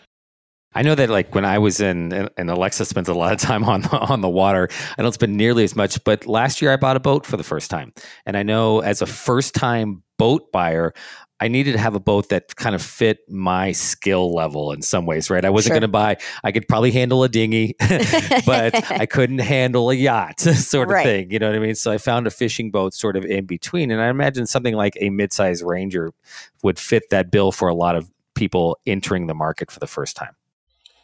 I 0.75 0.83
know 0.83 0.95
that 0.95 1.11
like 1.11 1.35
when 1.35 1.45
I 1.45 1.59
was 1.59 1.81
in 1.81 2.13
and 2.37 2.51
Alexa 2.51 2.85
spends 2.85 3.09
a 3.09 3.15
lot 3.15 3.33
of 3.33 3.39
time 3.39 3.65
on 3.65 3.85
on 3.87 4.21
the 4.21 4.29
water. 4.29 4.69
I 4.99 5.03
don't 5.03 5.13
spend 5.13 5.37
nearly 5.37 5.65
as 5.65 5.77
much, 5.77 6.03
but 6.05 6.27
last 6.27 6.63
year 6.63 6.73
I 6.73 6.77
bought 6.77 6.97
a 6.97 7.01
boat 7.01 7.27
for 7.27 7.37
the 7.37 7.45
first 7.45 7.71
time. 7.71 7.93
And 8.27 8.37
I 8.37 8.43
know 8.43 8.81
as 8.81 9.03
a 9.03 9.07
first 9.07 9.55
time 9.55 10.03
boat 10.19 10.53
buyer, 10.53 10.95
I 11.43 11.49
needed 11.49 11.73
to 11.73 11.79
have 11.79 11.97
a 11.97 12.01
boat 12.01 12.29
that 12.29 12.55
kind 12.55 12.73
of 12.73 12.81
fit 12.81 13.19
my 13.29 13.73
skill 13.73 14.33
level 14.33 14.71
in 14.71 14.81
some 14.81 15.07
ways, 15.07 15.29
right? 15.29 15.45
I 15.45 15.51
wasn't 15.51 15.71
sure. 15.71 15.81
going 15.81 15.83
to 15.83 15.89
buy, 15.89 16.19
I 16.45 16.53
could 16.53 16.69
probably 16.69 16.93
handle 16.93 17.25
a 17.25 17.29
dinghy, 17.29 17.75
but 18.47 18.93
I 18.93 19.07
couldn't 19.11 19.41
handle 19.41 19.91
a 19.91 19.95
yacht 19.95 20.39
sort 20.41 20.89
of 20.89 20.95
right. 20.95 21.03
thing. 21.03 21.33
You 21.33 21.41
know 21.41 21.49
what 21.49 21.57
I 21.57 21.59
mean? 21.59 21.75
So 21.75 21.91
I 21.91 21.99
found 21.99 22.29
a 22.29 22.31
fishing 22.31 22.71
boat 22.71 22.95
sort 22.95 23.17
of 23.17 23.25
in 23.25 23.47
between. 23.47 23.91
And 23.91 24.01
I 24.01 24.07
imagine 24.07 24.47
something 24.47 24.77
like 24.77 24.97
a 25.01 25.11
midsize 25.11 25.67
Ranger 25.67 26.13
would 26.63 26.79
fit 26.79 27.11
that 27.11 27.33
bill 27.33 27.51
for 27.51 27.67
a 27.67 27.75
lot 27.75 27.97
of 27.97 28.09
people 28.37 28.79
entering 28.87 29.27
the 29.27 29.35
market 29.35 29.69
for 29.73 29.81
the 29.81 29.89
first 29.89 30.15
time. 30.15 30.37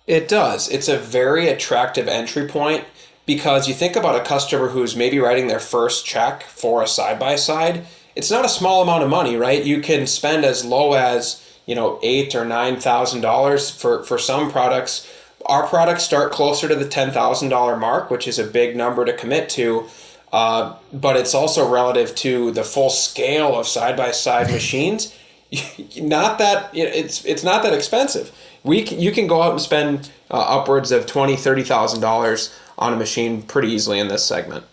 It 0.08 0.26
does. 0.26 0.70
It's 0.70 0.88
a 0.88 0.96
very 0.96 1.48
attractive 1.48 2.08
entry 2.08 2.48
point 2.48 2.84
because 3.26 3.68
you 3.68 3.74
think 3.74 3.94
about 3.94 4.16
a 4.18 4.24
customer 4.24 4.68
who's 4.68 4.96
maybe 4.96 5.18
writing 5.18 5.48
their 5.48 5.60
first 5.60 6.06
check 6.06 6.42
for 6.44 6.82
a 6.82 6.88
side 6.88 7.18
by 7.18 7.36
side. 7.36 7.84
It's 8.16 8.30
not 8.30 8.46
a 8.46 8.48
small 8.48 8.82
amount 8.82 9.04
of 9.04 9.10
money, 9.10 9.36
right? 9.36 9.62
You 9.62 9.82
can 9.82 10.06
spend 10.06 10.46
as 10.46 10.64
low 10.64 10.94
as 10.94 11.44
you 11.66 11.74
know 11.74 12.00
eight 12.02 12.34
or 12.34 12.46
nine 12.46 12.80
thousand 12.80 13.20
dollars 13.20 13.70
for 13.70 14.02
for 14.02 14.16
some 14.16 14.50
products. 14.50 15.06
Our 15.44 15.66
products 15.66 16.04
start 16.04 16.32
closer 16.32 16.68
to 16.68 16.74
the 16.74 16.88
ten 16.88 17.10
thousand 17.10 17.50
dollar 17.50 17.76
mark, 17.76 18.10
which 18.10 18.26
is 18.26 18.38
a 18.38 18.44
big 18.44 18.76
number 18.76 19.04
to 19.04 19.12
commit 19.12 19.50
to. 19.50 19.88
Uh, 20.32 20.74
but 20.90 21.16
it's 21.16 21.34
also 21.34 21.70
relative 21.70 22.14
to 22.14 22.50
the 22.52 22.64
full 22.64 22.90
scale 22.90 23.58
of 23.58 23.68
side 23.68 23.96
by 23.96 24.12
side 24.12 24.50
machines. 24.50 25.14
not 26.00 26.38
that 26.38 26.70
it's 26.74 27.26
it's 27.26 27.44
not 27.44 27.62
that 27.62 27.74
expensive 27.74 28.32
we 28.64 28.82
can, 28.82 29.00
you 29.00 29.12
can 29.12 29.26
go 29.26 29.42
out 29.42 29.52
and 29.52 29.60
spend 29.60 30.10
uh, 30.30 30.36
upwards 30.36 30.92
of 30.92 31.06
twenty 31.06 31.36
thirty 31.36 31.62
thousand 31.62 32.00
dollars 32.00 32.54
on 32.76 32.92
a 32.92 32.96
machine 32.96 33.42
pretty 33.42 33.68
easily 33.68 33.98
in 33.98 34.08
this 34.08 34.24
segment 34.24 34.64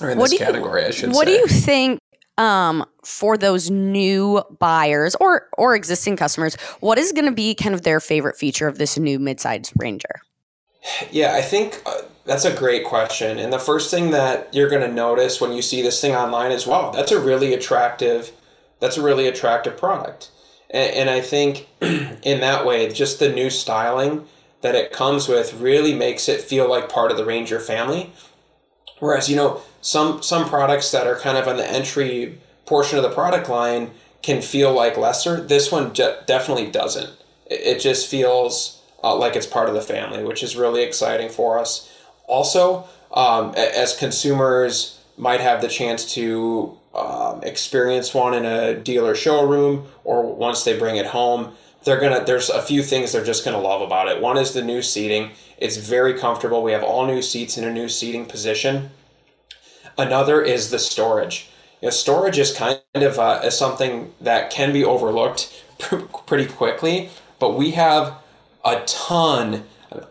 or 0.00 0.10
in 0.10 0.18
what 0.18 0.30
this 0.30 0.38
category. 0.38 0.82
You, 0.82 0.88
I 0.88 0.90
should. 0.90 1.12
What 1.12 1.26
say. 1.26 1.34
do 1.34 1.40
you 1.40 1.46
think 1.46 2.00
um, 2.38 2.84
for 3.04 3.36
those 3.36 3.70
new 3.70 4.42
buyers 4.58 5.14
or 5.16 5.48
or 5.56 5.74
existing 5.74 6.16
customers? 6.16 6.56
What 6.80 6.98
is 6.98 7.12
going 7.12 7.26
to 7.26 7.32
be 7.32 7.54
kind 7.54 7.74
of 7.74 7.82
their 7.82 8.00
favorite 8.00 8.36
feature 8.36 8.68
of 8.68 8.78
this 8.78 8.98
new 8.98 9.18
midsize 9.18 9.72
Ranger? 9.76 10.22
Yeah, 11.10 11.34
I 11.34 11.40
think 11.40 11.80
uh, 11.86 12.02
that's 12.26 12.44
a 12.44 12.54
great 12.54 12.84
question. 12.84 13.38
And 13.38 13.52
the 13.52 13.58
first 13.58 13.90
thing 13.90 14.10
that 14.10 14.52
you're 14.52 14.68
going 14.68 14.82
to 14.82 14.92
notice 14.92 15.40
when 15.40 15.52
you 15.52 15.62
see 15.62 15.80
this 15.80 16.00
thing 16.00 16.14
online 16.14 16.52
is, 16.52 16.66
wow, 16.66 16.90
that's 16.90 17.10
a 17.10 17.18
really 17.18 17.54
attractive. 17.54 18.32
That's 18.80 18.98
a 18.98 19.02
really 19.02 19.26
attractive 19.26 19.78
product. 19.78 20.30
And, 20.74 20.94
and 20.94 21.10
I 21.10 21.22
think 21.22 21.68
in 21.80 22.40
that 22.40 22.66
way, 22.66 22.92
just 22.92 23.20
the 23.20 23.32
new 23.32 23.48
styling 23.48 24.26
that 24.60 24.74
it 24.74 24.92
comes 24.92 25.28
with 25.28 25.54
really 25.54 25.94
makes 25.94 26.28
it 26.28 26.40
feel 26.42 26.68
like 26.68 26.90
part 26.90 27.10
of 27.10 27.16
the 27.16 27.24
Ranger 27.24 27.60
family. 27.60 28.12
Whereas, 28.98 29.30
you 29.30 29.36
know, 29.36 29.62
some 29.80 30.22
some 30.22 30.48
products 30.48 30.90
that 30.90 31.06
are 31.06 31.18
kind 31.18 31.38
of 31.38 31.46
on 31.46 31.56
the 31.56 31.70
entry 31.70 32.38
portion 32.66 32.98
of 32.98 33.04
the 33.04 33.10
product 33.10 33.48
line 33.48 33.92
can 34.22 34.40
feel 34.42 34.72
like 34.72 34.96
lesser. 34.96 35.40
This 35.40 35.70
one 35.70 35.92
je- 35.92 36.16
definitely 36.26 36.70
doesn't. 36.70 37.10
It, 37.46 37.60
it 37.60 37.80
just 37.80 38.08
feels 38.08 38.80
uh, 39.02 39.14
like 39.14 39.36
it's 39.36 39.46
part 39.46 39.68
of 39.68 39.74
the 39.74 39.82
family, 39.82 40.24
which 40.24 40.42
is 40.42 40.56
really 40.56 40.82
exciting 40.82 41.28
for 41.28 41.58
us. 41.58 41.90
Also, 42.26 42.88
um, 43.12 43.52
as 43.54 43.94
consumers 43.94 44.98
might 45.18 45.40
have 45.40 45.60
the 45.60 45.68
chance 45.68 46.14
to 46.14 46.78
um, 46.94 47.42
experience 47.42 48.14
one 48.14 48.34
in 48.34 48.44
a 48.44 48.74
dealer 48.74 49.14
showroom 49.14 49.86
or 50.04 50.22
once 50.34 50.64
they 50.64 50.78
bring 50.78 50.96
it 50.96 51.06
home. 51.06 51.54
they're 51.84 52.00
gonna 52.00 52.24
there's 52.24 52.48
a 52.48 52.62
few 52.62 52.82
things 52.82 53.12
they're 53.12 53.24
just 53.24 53.44
gonna 53.44 53.60
love 53.60 53.82
about 53.82 54.08
it. 54.08 54.20
One 54.20 54.38
is 54.38 54.52
the 54.52 54.62
new 54.62 54.80
seating. 54.80 55.32
It's 55.58 55.76
very 55.76 56.14
comfortable. 56.14 56.62
We 56.62 56.72
have 56.72 56.82
all 56.84 57.06
new 57.06 57.20
seats 57.20 57.58
in 57.58 57.64
a 57.64 57.72
new 57.72 57.88
seating 57.88 58.26
position. 58.26 58.90
Another 59.98 60.40
is 60.40 60.70
the 60.70 60.78
storage. 60.78 61.50
You 61.82 61.86
know, 61.86 61.90
storage 61.90 62.38
is 62.38 62.52
kind 62.52 62.80
of 62.94 63.18
uh, 63.18 63.40
is 63.44 63.58
something 63.58 64.12
that 64.20 64.50
can 64.50 64.72
be 64.72 64.84
overlooked 64.84 65.64
pretty 66.26 66.46
quickly, 66.46 67.10
but 67.38 67.56
we 67.56 67.72
have 67.72 68.14
a 68.64 68.82
ton. 68.86 69.64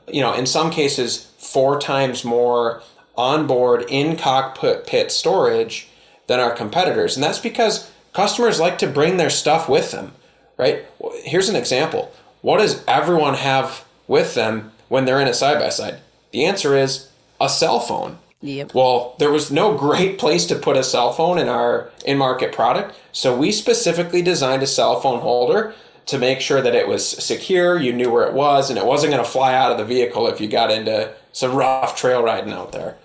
You 0.08 0.22
know, 0.22 0.34
in 0.34 0.46
some 0.46 0.70
cases, 0.70 1.32
four 1.38 1.80
times 1.80 2.24
more 2.24 2.84
onboard 3.18 3.86
in 3.90 4.16
cockpit 4.16 4.88
pit 4.88 5.12
storage 5.12 5.88
than 6.34 6.40
our 6.40 6.52
competitors, 6.52 7.16
and 7.16 7.24
that's 7.24 7.38
because 7.38 7.92
customers 8.12 8.60
like 8.60 8.80
to 8.80 8.88
bring 8.88 9.18
their 9.18 9.30
stuff 9.30 9.70
with 9.70 9.92
them. 9.92 10.14
Right? 10.58 10.86
Here's 11.24 11.50
an 11.50 11.56
example. 11.56 12.12
What 12.42 12.58
does 12.58 12.84
everyone 12.88 13.36
have 13.36 13.86
with 14.08 14.34
them 14.34 14.72
when 14.90 15.06
they're 15.06 15.22
in 15.22 15.28
a 15.28 15.34
side 15.34 15.60
by 15.60 15.70
side? 15.70 16.00
The 16.32 16.46
answer 16.46 16.76
is 16.76 17.10
a 17.40 17.50
cell 17.50 17.80
phone. 17.80 18.18
Yep. 18.42 18.74
Well, 18.74 19.16
there 19.20 19.32
was 19.32 19.52
no 19.52 19.78
great 19.78 20.18
place 20.24 20.48
to 20.48 20.56
put 20.56 20.76
a 20.76 20.84
cell 20.84 21.14
phone 21.14 21.38
in 21.38 21.48
our 21.48 21.92
in 22.04 22.18
market 22.18 22.52
product, 22.52 22.96
so 23.12 23.38
we 23.38 23.52
specifically 23.52 24.24
designed 24.24 24.64
a 24.64 24.68
cell 24.68 25.00
phone 25.00 25.20
holder 25.20 25.76
to 26.08 26.18
make 26.18 26.42
sure 26.42 26.62
that 26.62 26.76
it 26.76 26.88
was 26.88 27.08
secure, 27.08 27.80
you 27.80 27.94
knew 27.94 28.12
where 28.12 28.28
it 28.28 28.34
was, 28.34 28.70
and 28.70 28.80
it 28.80 28.86
wasn't 28.86 29.12
going 29.14 29.24
to 29.24 29.30
fly 29.30 29.54
out 29.54 29.72
of 29.72 29.78
the 29.78 29.86
vehicle 29.86 30.28
if 30.28 30.42
you 30.42 30.48
got 30.48 30.72
into 30.72 31.14
some 31.32 31.56
rough 31.56 31.96
trail 31.96 32.24
riding 32.24 32.52
out 32.52 32.72
there. 32.72 32.98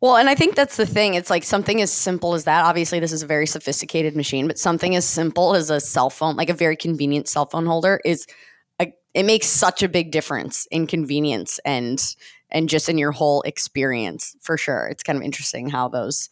Well, 0.00 0.16
and 0.16 0.30
I 0.30 0.34
think 0.34 0.54
that's 0.54 0.76
the 0.76 0.86
thing. 0.86 1.14
It's 1.14 1.28
like 1.28 1.44
something 1.44 1.82
as 1.82 1.92
simple 1.92 2.34
as 2.34 2.44
that. 2.44 2.64
Obviously, 2.64 3.00
this 3.00 3.12
is 3.12 3.22
a 3.22 3.26
very 3.26 3.46
sophisticated 3.46 4.16
machine, 4.16 4.46
but 4.46 4.58
something 4.58 4.96
as 4.96 5.04
simple 5.04 5.54
as 5.54 5.68
a 5.68 5.78
cell 5.80 6.08
phone, 6.08 6.36
like 6.36 6.48
a 6.48 6.54
very 6.54 6.76
convenient 6.76 7.28
cell 7.28 7.46
phone 7.46 7.66
holder, 7.66 8.00
is 8.04 8.26
a, 8.80 8.92
it 9.12 9.24
makes 9.24 9.46
such 9.46 9.82
a 9.82 9.88
big 9.88 10.10
difference 10.10 10.66
in 10.70 10.86
convenience 10.86 11.60
and 11.64 12.16
and 12.50 12.68
just 12.68 12.88
in 12.88 12.98
your 12.98 13.12
whole 13.12 13.42
experience 13.42 14.34
for 14.40 14.56
sure. 14.56 14.88
It's 14.88 15.02
kind 15.02 15.18
of 15.18 15.22
interesting 15.22 15.68
how 15.68 15.88
those 15.88 16.30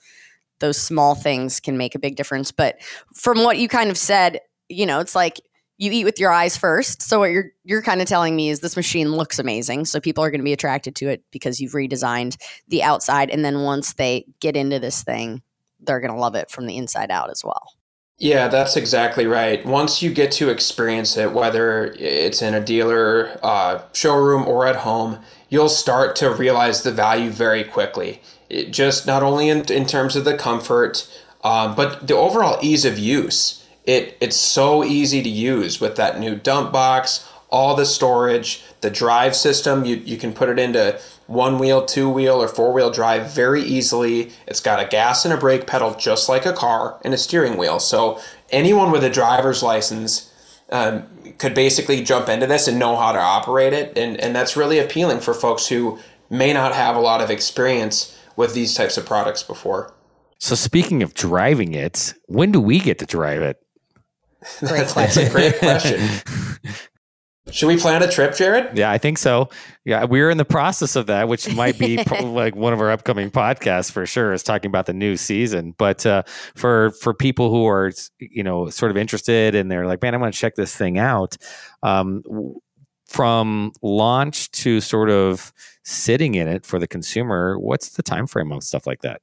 those 0.61 0.81
small 0.81 1.15
things 1.15 1.61
can 1.61 1.77
make 1.77 1.95
a 1.95 1.99
big 1.99 2.17
difference. 2.17 2.51
But 2.51 2.77
from 3.15 3.45
what 3.45 3.59
you 3.59 3.69
kind 3.69 3.91
of 3.91 3.99
said, 3.99 4.41
you 4.69 4.87
know, 4.87 4.99
it's 5.01 5.15
like 5.15 5.41
you 5.78 5.92
eat 5.92 6.04
with 6.04 6.18
your 6.18 6.32
eyes 6.32 6.56
first. 6.56 7.02
So 7.02 7.20
what 7.20 7.30
you're 7.30 7.52
you're 7.64 7.82
kind 7.82 8.02
of 8.02 8.08
telling 8.08 8.37
me 8.37 8.50
is 8.50 8.61
this 8.61 8.76
machine 8.76 9.12
looks 9.12 9.38
amazing. 9.38 9.87
So 9.87 10.00
people 10.00 10.23
are 10.23 10.30
going 10.30 10.40
to 10.40 10.44
be 10.44 10.52
attracted 10.52 10.94
to 10.97 11.08
it 11.08 11.23
because 11.30 11.61
you've 11.61 11.73
redesigned 11.73 12.37
the 12.66 12.82
outside 12.82 13.30
and 13.30 13.44
then 13.44 13.62
once 13.62 13.94
they 13.94 14.26
get 14.40 14.56
into 14.56 14.78
this 14.78 15.02
thing, 15.02 15.42
they're 15.80 16.00
going 16.00 16.12
to 16.12 16.18
love 16.18 16.35
it 16.35 16.50
from 16.50 16.66
the 16.66 16.76
inside 16.76 17.11
out 17.11 17.30
as 17.30 17.42
well. 17.44 17.73
Yeah, 18.20 18.49
that's 18.49 18.76
exactly 18.76 19.26
right. 19.26 19.64
Once 19.64 20.02
you 20.02 20.12
get 20.12 20.32
to 20.32 20.50
experience 20.50 21.16
it, 21.16 21.32
whether 21.32 21.94
it's 21.97 22.42
in 22.42 22.52
a 22.52 22.61
dealer 22.61 23.38
uh, 23.44 23.82
showroom 23.92 24.44
or 24.44 24.66
at 24.66 24.76
home, 24.76 25.20
you'll 25.49 25.68
start 25.68 26.16
to 26.16 26.30
realize 26.30 26.82
the 26.82 26.90
value 26.90 27.30
very 27.30 27.62
quickly. 27.62 28.20
It 28.50 28.73
just 28.73 29.06
not 29.06 29.23
only 29.23 29.49
in, 29.49 29.61
in 29.73 29.87
terms 29.87 30.16
of 30.16 30.25
the 30.25 30.37
comfort, 30.37 31.08
um, 31.44 31.76
but 31.76 32.08
the 32.08 32.16
overall 32.16 32.58
ease 32.61 32.85
of 32.85 32.99
use. 32.99 33.58
It, 33.88 34.18
it's 34.21 34.37
so 34.37 34.85
easy 34.85 35.23
to 35.23 35.30
use 35.30 35.80
with 35.80 35.97
that 35.97 36.21
new 36.21 36.37
dump 36.37 36.73
box, 36.73 37.26
all 37.49 37.75
the 37.75 37.87
storage, 37.87 38.62
the 38.83 38.90
drive 38.90 39.35
system. 39.35 39.87
You, 39.87 39.97
you 39.97 40.18
can 40.18 40.35
put 40.35 40.50
it 40.50 40.59
into 40.59 41.00
one 41.26 41.59
wheel, 41.59 41.87
two 41.87 42.07
wheel, 42.11 42.35
or 42.35 42.49
four 42.49 42.71
wheel 42.75 42.90
drive 42.90 43.33
very 43.33 43.62
easily. 43.62 44.30
It's 44.47 44.61
got 44.61 44.78
a 44.78 44.87
gas 44.87 45.25
and 45.25 45.33
a 45.33 45.38
brake 45.38 45.66
pedal 45.66 45.95
just 45.95 46.28
like 46.28 46.45
a 46.45 46.52
car 46.52 47.00
and 47.02 47.14
a 47.14 47.16
steering 47.16 47.57
wheel. 47.57 47.78
So 47.78 48.21
anyone 48.50 48.90
with 48.90 49.02
a 49.04 49.09
driver's 49.09 49.62
license 49.62 50.35
um, 50.68 51.04
could 51.38 51.54
basically 51.54 52.02
jump 52.04 52.28
into 52.28 52.47
this 52.47 52.68
and 52.68 52.78
know 52.78 52.95
how 52.95 53.12
to 53.12 53.18
operate 53.18 53.73
it. 53.73 53.97
And, 53.97 54.21
and 54.21 54.37
that's 54.37 54.54
really 54.54 54.78
appealing 54.78 55.21
for 55.21 55.33
folks 55.33 55.68
who 55.68 55.99
may 56.28 56.52
not 56.52 56.75
have 56.75 56.95
a 56.95 57.00
lot 57.00 57.23
of 57.23 57.30
experience 57.30 58.14
with 58.37 58.52
these 58.52 58.75
types 58.75 58.99
of 58.99 59.07
products 59.07 59.42
before. 59.42 59.95
So 60.38 60.54
speaking 60.54 61.02
of 61.02 61.14
driving 61.14 61.73
it, 61.73 62.12
when 62.26 62.52
do 62.52 62.61
we 62.61 62.80
get 62.80 62.99
to 62.99 63.07
drive 63.07 63.40
it? 63.40 63.57
Great 64.61 64.87
That's, 64.88 64.95
that's 64.95 65.16
a 65.16 65.30
great 65.30 65.59
question. 65.59 66.00
Should 67.50 67.68
we 67.68 67.78
plan 67.78 68.02
a 68.02 68.11
trip, 68.11 68.37
Jared? 68.37 68.76
Yeah, 68.76 68.90
I 68.90 68.99
think 68.99 69.16
so. 69.16 69.49
Yeah, 69.85 70.04
we're 70.04 70.28
in 70.28 70.37
the 70.37 70.45
process 70.45 70.97
of 70.97 71.07
that, 71.07 71.28
which 71.28 71.52
might 71.54 71.78
be 71.78 71.97
pro- 72.07 72.30
like 72.30 72.54
one 72.54 72.73
of 72.73 72.80
our 72.80 72.90
upcoming 72.90 73.30
podcasts 73.30 73.90
for 73.90 74.04
sure. 74.04 74.33
Is 74.33 74.42
talking 74.42 74.68
about 74.68 74.87
the 74.87 74.92
new 74.92 75.16
season. 75.16 75.75
But 75.78 76.04
uh, 76.04 76.25
for 76.54 76.90
for 76.90 77.14
people 77.14 77.50
who 77.50 77.66
are 77.66 77.90
you 78.18 78.42
know 78.42 78.68
sort 78.68 78.90
of 78.90 78.97
interested 78.97 79.54
and 79.54 79.71
they're 79.71 79.87
like, 79.87 80.02
man, 80.02 80.14
I 80.14 80.18
want 80.18 80.35
to 80.35 80.38
check 80.38 80.57
this 80.57 80.75
thing 80.75 80.99
out. 80.99 81.37
Um, 81.83 82.23
from 83.07 83.73
launch 83.80 84.50
to 84.50 84.83
sort 84.83 85.09
of 85.09 85.50
sitting 85.83 86.35
in 86.35 86.47
it 86.47 86.66
for 86.66 86.78
the 86.78 86.87
consumer, 86.87 87.59
what's 87.59 87.90
the 87.90 88.02
time 88.02 88.26
frame 88.26 88.52
on 88.52 88.61
stuff 88.61 88.87
like 88.87 89.00
that? 89.00 89.23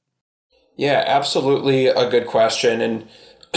Yeah, 0.76 1.04
absolutely 1.06 1.86
a 1.86 2.10
good 2.10 2.26
question. 2.26 2.80
And 2.80 3.08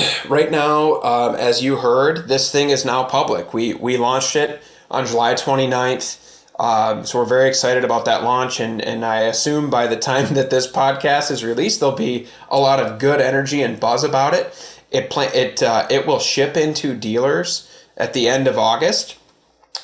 right 0.29 0.51
now, 0.51 1.01
um, 1.01 1.35
as 1.35 1.63
you 1.63 1.77
heard, 1.77 2.27
this 2.27 2.51
thing 2.51 2.69
is 2.69 2.85
now 2.85 3.03
public. 3.03 3.53
We 3.53 3.73
we 3.73 3.97
launched 3.97 4.35
it 4.35 4.61
on 4.89 5.05
July 5.05 5.33
29th. 5.33 6.25
Um, 6.59 7.05
so 7.05 7.19
we're 7.19 7.25
very 7.25 7.47
excited 7.47 7.85
about 7.85 8.03
that 8.05 8.23
launch, 8.23 8.59
and, 8.59 8.81
and 8.81 9.05
I 9.05 9.21
assume 9.21 9.69
by 9.69 9.87
the 9.87 9.95
time 9.95 10.33
that 10.33 10.49
this 10.49 10.69
podcast 10.69 11.31
is 11.31 11.43
released, 11.43 11.79
there'll 11.79 11.95
be 11.95 12.27
a 12.49 12.59
lot 12.59 12.79
of 12.79 12.99
good 12.99 13.21
energy 13.21 13.61
and 13.61 13.79
buzz 13.79 14.03
about 14.03 14.33
it. 14.33 14.53
It 14.91 15.09
pla- 15.09 15.31
it 15.33 15.61
uh, 15.63 15.87
it 15.89 16.05
will 16.07 16.19
ship 16.19 16.57
into 16.57 16.95
dealers 16.95 17.69
at 17.95 18.13
the 18.13 18.27
end 18.27 18.47
of 18.47 18.57
August, 18.57 19.17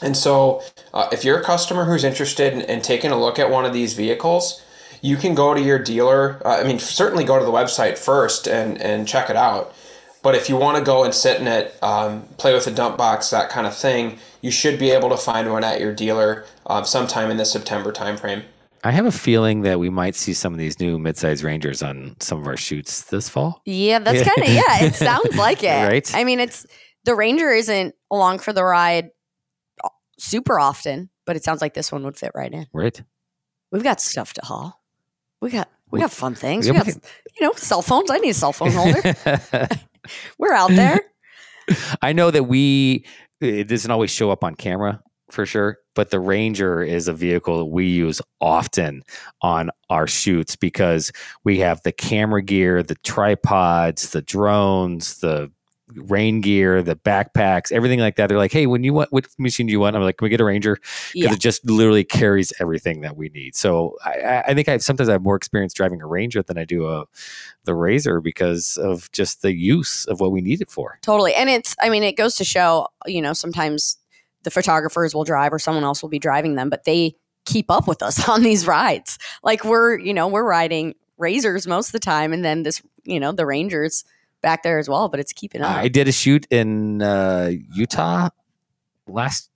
and 0.02 0.18
so 0.18 0.64
uh, 0.94 1.08
if 1.12 1.24
you're 1.24 1.40
a 1.40 1.44
customer 1.44 1.86
who's 1.86 2.04
interested 2.04 2.54
in, 2.54 2.62
in, 2.62 2.82
taking 2.82 3.12
a 3.12 3.20
look 3.20 3.38
at 3.38 3.52
one 3.52 3.66
of 3.66 3.74
these 3.74 3.94
vehicles, 3.94 4.64
you 5.02 5.16
can 5.16 5.36
go 5.36 5.54
to 5.54 5.62
your 5.62 5.78
dealer. 5.78 6.42
Uh, 6.44 6.58
I 6.60 6.64
mean, 6.64 6.80
certainly 6.80 7.24
go 7.24 7.38
to 7.38 7.46
the 7.46 7.52
website 7.52 8.00
first 8.00 8.48
and 8.48 8.82
and 8.82 9.08
check 9.08 9.30
it 9.30 9.36
out. 9.36 9.75
But 10.26 10.34
if 10.34 10.50
you 10.50 10.58
want 10.58 10.76
to 10.76 10.84
go 10.84 11.04
and 11.04 11.14
sit 11.14 11.40
in 11.40 11.46
it, 11.46 11.78
um, 11.84 12.24
play 12.40 12.52
with 12.56 12.66
a 12.66 12.72
dump 12.72 12.98
box, 12.98 13.30
that 13.30 13.52
kind 13.52 13.68
of 13.68 13.78
thing, 13.78 14.18
you 14.42 14.50
should 14.50 14.80
be 14.80 14.90
able 14.90 15.10
to 15.10 15.18
find 15.18 15.52
one 15.52 15.64
at 15.64 15.80
your 15.80 15.94
dealer 15.94 16.46
uh, 16.66 16.82
sometime 16.82 17.30
in 17.30 17.38
the 17.38 17.46
September 17.46 17.92
timeframe. 17.92 18.44
I 18.84 18.90
have 18.90 19.06
a 19.06 19.12
feeling 19.12 19.62
that 19.62 19.80
we 19.80 19.92
might 19.92 20.16
see 20.16 20.34
some 20.34 20.52
of 20.52 20.58
these 20.58 20.80
new 20.80 20.98
midsize 20.98 21.44
Rangers 21.44 21.84
on 21.84 22.16
some 22.22 22.40
of 22.40 22.48
our 22.48 22.58
shoots 22.58 23.04
this 23.04 23.30
fall. 23.30 23.62
Yeah, 23.66 24.00
that's 24.00 24.24
kind 24.28 24.48
of 24.48 24.52
yeah. 24.56 24.86
It 24.86 24.96
sounds 24.96 25.36
like 25.36 25.62
it, 25.62 25.88
right? 25.88 26.16
I 26.16 26.24
mean, 26.24 26.40
it's 26.40 26.66
the 27.04 27.14
Ranger 27.14 27.52
isn't 27.52 27.94
along 28.10 28.40
for 28.40 28.52
the 28.52 28.64
ride 28.64 29.12
super 30.18 30.60
often, 30.60 31.12
but 31.28 31.36
it 31.36 31.44
sounds 31.44 31.62
like 31.62 31.76
this 31.76 31.92
one 31.92 32.04
would 32.04 32.18
fit 32.18 32.32
right 32.34 32.52
in. 32.52 32.66
Right. 32.74 33.00
We've 33.72 33.84
got 33.84 34.02
stuff 34.02 34.34
to 34.34 34.42
haul. 34.44 34.82
We 35.40 35.52
got 35.52 35.70
we 35.92 36.00
got 36.00 36.12
fun 36.12 36.34
things. 36.34 36.68
We 36.68 36.76
got 36.76 36.88
you 36.88 36.96
know 37.42 37.54
cell 37.54 37.84
phones. 37.84 38.10
I 38.10 38.18
need 38.18 38.32
a 38.32 38.34
cell 38.34 38.54
phone 38.54 38.72
holder. 38.72 39.14
We're 40.38 40.54
out 40.54 40.72
there. 40.72 41.02
I 42.02 42.14
know 42.14 42.32
that 42.32 42.44
we 42.44 43.06
it 43.42 43.68
doesn't 43.68 43.92
always 43.92 44.12
show 44.12 44.32
up 44.32 44.44
on 44.44 44.56
camera 44.56 45.02
for 45.30 45.46
sure, 45.46 45.80
but 45.96 46.12
the 46.12 46.20
Ranger 46.20 46.84
is 46.84 47.08
a 47.08 47.14
vehicle 47.14 47.58
that 47.58 47.66
we 47.66 47.88
use 47.88 48.22
often 48.40 49.02
on 49.42 49.72
our 49.90 50.08
shoots 50.08 50.56
because 50.56 51.12
we 51.44 51.60
have 51.60 51.82
the 51.84 51.92
camera 51.92 52.44
gear, 52.44 52.84
the 52.84 52.96
tripods, 53.04 54.12
the 54.12 54.22
drones, 54.22 55.20
the 55.20 55.52
rain 55.94 56.42
gear, 56.42 56.82
the 56.82 56.96
backpacks, 56.96 57.72
everything 57.72 58.00
like 58.00 58.16
that. 58.16 58.28
They're 58.28 58.38
like, 58.38 58.52
hey, 58.52 58.66
when 58.66 58.84
you 58.84 58.94
want, 58.94 59.12
what 59.12 59.28
machine 59.38 59.68
do 59.68 59.72
you 59.72 59.80
want? 59.80 59.96
I'm 59.96 60.02
like, 60.02 60.18
can 60.18 60.26
we 60.26 60.30
get 60.30 60.42
a 60.42 60.46
Ranger? 60.46 60.76
Because 60.76 61.14
yeah. 61.14 61.34
it 61.34 61.40
just 61.40 61.64
literally 61.66 62.04
carries 62.04 62.54
everything 62.60 63.02
that 63.02 63.16
we 63.16 63.30
need. 63.30 63.56
So 63.56 63.96
I, 64.04 64.44
I 64.48 64.54
think 64.54 64.68
I 64.68 64.78
sometimes 64.78 65.10
I 65.10 65.14
have 65.14 65.22
more 65.22 65.36
experience 65.36 65.74
driving 65.74 66.02
a 66.02 66.08
Ranger 66.08 66.42
than 66.42 66.58
I 66.58 66.66
do 66.66 66.88
a 66.88 67.06
the 67.66 67.74
RZR 67.74 68.22
because 68.22 68.78
of 68.78 69.12
just 69.12 69.42
the 69.42 69.54
use 69.54 70.06
of 70.06 70.20
what 70.20 70.32
we 70.32 70.42
need 70.42 70.62
it 70.62 70.72
for. 70.72 70.98
Totally, 71.02 71.34
and 71.36 71.50
it's 71.50 71.76
I 71.82 71.90
mean 71.90 72.04
it 72.04 72.18
goes 72.18 72.36
to 72.38 72.44
show 72.44 72.88
you 73.06 73.22
know 73.22 73.34
sometimes 73.34 73.98
the 74.44 74.52
photographers 74.52 75.14
will 75.14 75.24
drive 75.24 75.54
or 75.54 75.60
someone 75.60 75.84
else 75.84 76.02
will 76.02 76.10
be 76.10 76.20
driving 76.20 76.56
them, 76.56 76.70
but 76.70 76.86
they 76.86 77.16
keep 77.46 77.70
up 77.70 77.88
with 77.88 78.02
us 78.02 78.28
on 78.30 78.42
these 78.42 78.66
rides. 78.66 79.20
Like 79.44 79.64
we're 79.64 80.00
you 80.00 80.14
know 80.14 80.28
we're 80.28 80.48
riding 80.48 80.96
RZRs 81.20 81.68
most 81.68 81.90
of 81.90 81.94
the 81.94 82.00
time, 82.00 82.34
and 82.34 82.44
then 82.44 82.64
this 82.64 82.82
you 83.04 83.20
know 83.20 83.32
the 83.32 83.46
Rangers 83.46 84.04
back 84.46 84.62
there 84.62 84.78
as 84.78 84.88
well, 84.88 85.10
but 85.10 85.20
it's 85.20 85.34
keeping 85.34 85.62
up. 85.62 85.76
I 85.76 85.88
did 85.88 86.08
a 86.08 86.12
shoot 86.12 86.46
in 86.52 87.02
uh, 87.02 87.52
Utah 87.74 88.30
last 89.08 89.50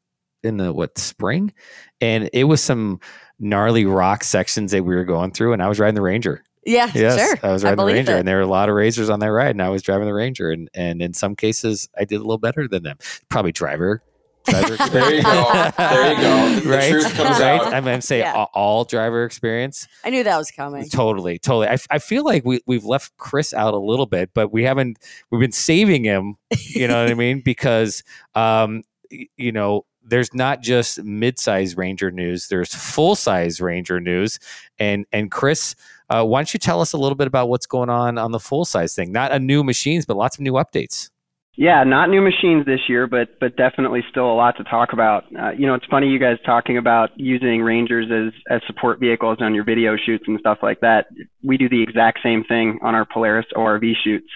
in 0.44 0.58
the 0.58 0.74
what 0.74 0.98
spring, 0.98 1.54
and 2.02 2.28
it 2.34 2.46
was 2.46 2.62
some 2.62 3.00
gnarly 3.40 3.86
rock 3.86 4.24
sections 4.24 4.72
that 4.72 4.84
we 4.84 4.96
were 4.96 5.06
going 5.06 5.32
through, 5.32 5.54
and 5.54 5.62
I 5.62 5.70
was 5.70 5.80
riding 5.80 5.94
the 5.94 6.02
Ranger. 6.02 6.44
Yeah, 6.66 6.92
yes, 6.94 7.20
sure. 7.20 7.38
I 7.44 7.54
was 7.54 7.64
riding 7.64 7.80
I 7.80 7.84
the 7.84 7.94
Ranger, 7.94 8.16
it. 8.16 8.20
and 8.20 8.28
there 8.28 8.38
were 8.38 8.42
a 8.42 8.48
lot 8.48 8.68
of 8.68 8.74
RZRs 8.74 9.14
on 9.14 9.20
that 9.20 9.32
ride, 9.32 9.52
and 9.52 9.62
I 9.62 9.70
was 9.70 9.84
driving 9.84 10.08
the 10.08 10.14
Ranger, 10.14 10.50
and 10.50 10.70
and 10.74 11.04
in 11.04 11.14
some 11.14 11.36
cases, 11.36 11.88
I 11.98 12.04
did 12.04 12.16
a 12.16 12.24
little 12.24 12.40
better 12.40 12.68
than 12.68 12.82
them. 12.82 12.98
Probably 13.30 13.52
driver 13.52 14.02
driver 14.50 14.90
there 14.90 15.14
you 15.14 15.24
go. 15.24 15.72
There 15.78 16.12
you 16.14 16.22
go. 16.22 16.60
The 16.60 16.70
right? 16.70 16.92
truth 16.92 17.14
comes 17.14 17.40
right? 17.40 17.62
out. 17.62 17.74
I'm 17.74 17.84
going 17.84 18.00
to 18.00 18.06
say 18.06 18.20
yeah. 18.20 18.34
all, 18.34 18.50
all, 18.54 18.84
driver 18.86 19.26
experience. 19.26 19.88
I 20.04 20.10
knew 20.10 20.24
that 20.24 20.38
was 20.38 20.52
coming. 20.52 20.88
Totally, 20.90 21.40
totally. 21.40 21.68
I, 21.68 21.78
I 21.90 22.00
feel 22.00 22.24
like 22.24 22.46
we, 22.46 22.62
we've 22.66 22.86
left 22.86 23.16
Chris 23.18 23.54
out 23.54 23.74
a 23.74 23.80
little 23.80 24.06
bit, 24.06 24.32
but 24.34 24.52
we 24.52 24.64
haven't, 24.64 25.00
we've 25.32 25.42
been 25.42 25.52
saving 25.52 26.04
him, 26.04 26.36
you 26.68 26.88
know 26.88 27.02
what 27.02 27.12
I 27.12 27.16
mean? 27.16 27.42
Because 27.50 28.04
um, 28.36 28.84
you 29.10 29.52
know, 29.52 29.86
there's 30.04 30.34
not 30.34 30.62
just 30.62 31.04
mid-size 31.04 31.78
Ranger 31.78 32.12
news. 32.12 32.48
There's 32.48 32.74
full-size 32.74 33.62
Ranger 33.62 34.00
news, 34.00 34.40
and 34.78 35.06
and 35.12 35.32
Chris, 35.32 35.76
uh, 36.10 36.24
why 36.26 36.40
don't 36.40 36.54
you 36.54 36.60
tell 36.60 36.82
us 36.82 36.94
a 36.94 36.98
little 36.98 37.16
bit 37.16 37.28
about 37.28 37.50
what's 37.50 37.66
going 37.66 37.90
on 37.90 38.18
on 38.18 38.32
the 38.32 38.40
full-size 38.40 38.96
thing? 38.96 39.12
Not 39.12 39.32
a 39.32 39.40
new 39.40 39.64
machines, 39.64 40.06
but 40.06 40.18
lots 40.18 40.38
of 40.38 40.42
new 40.42 40.54
updates. 40.54 41.10
Yeah, 41.60 41.84
not 41.84 42.10
new 42.10 42.22
machines 42.22 42.66
this 42.66 42.80
year, 42.88 43.06
but 43.06 43.38
but 43.38 43.58
definitely 43.58 44.02
still 44.10 44.32
a 44.32 44.34
lot 44.34 44.56
to 44.60 44.64
talk 44.64 44.94
about. 44.94 45.26
Uh, 45.38 45.52
you 45.52 45.68
know, 45.68 45.74
it's 45.74 45.86
funny 45.92 46.08
you 46.08 46.18
guys 46.18 46.38
talking 46.46 46.78
about 46.78 47.10
using 47.18 47.62
Rangers 47.62 48.06
as 48.10 48.32
as 48.50 48.62
support 48.66 49.02
vehicles 49.02 49.40
on 49.42 49.54
your 49.54 49.66
video 49.66 49.98
shoots 49.98 50.24
and 50.26 50.40
stuff 50.40 50.60
like 50.64 50.80
that. 50.80 51.08
We 51.44 51.58
do 51.58 51.68
the 51.68 51.84
exact 51.84 52.20
same 52.24 52.46
thing 52.46 52.80
on 52.82 52.96
our 52.96 53.04
Polaris 53.04 53.46
ORV 53.54 53.92
shoots. 54.02 54.30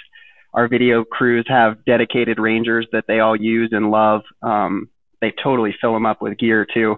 Our 0.53 0.67
video 0.67 1.05
crews 1.05 1.45
have 1.47 1.85
dedicated 1.85 2.39
Rangers 2.39 2.87
that 2.91 3.05
they 3.07 3.21
all 3.21 3.37
use 3.37 3.69
and 3.71 3.89
love. 3.89 4.23
Um, 4.41 4.89
they 5.21 5.31
totally 5.41 5.73
fill 5.79 5.93
them 5.93 6.05
up 6.05 6.21
with 6.21 6.37
gear 6.37 6.67
too, 6.73 6.97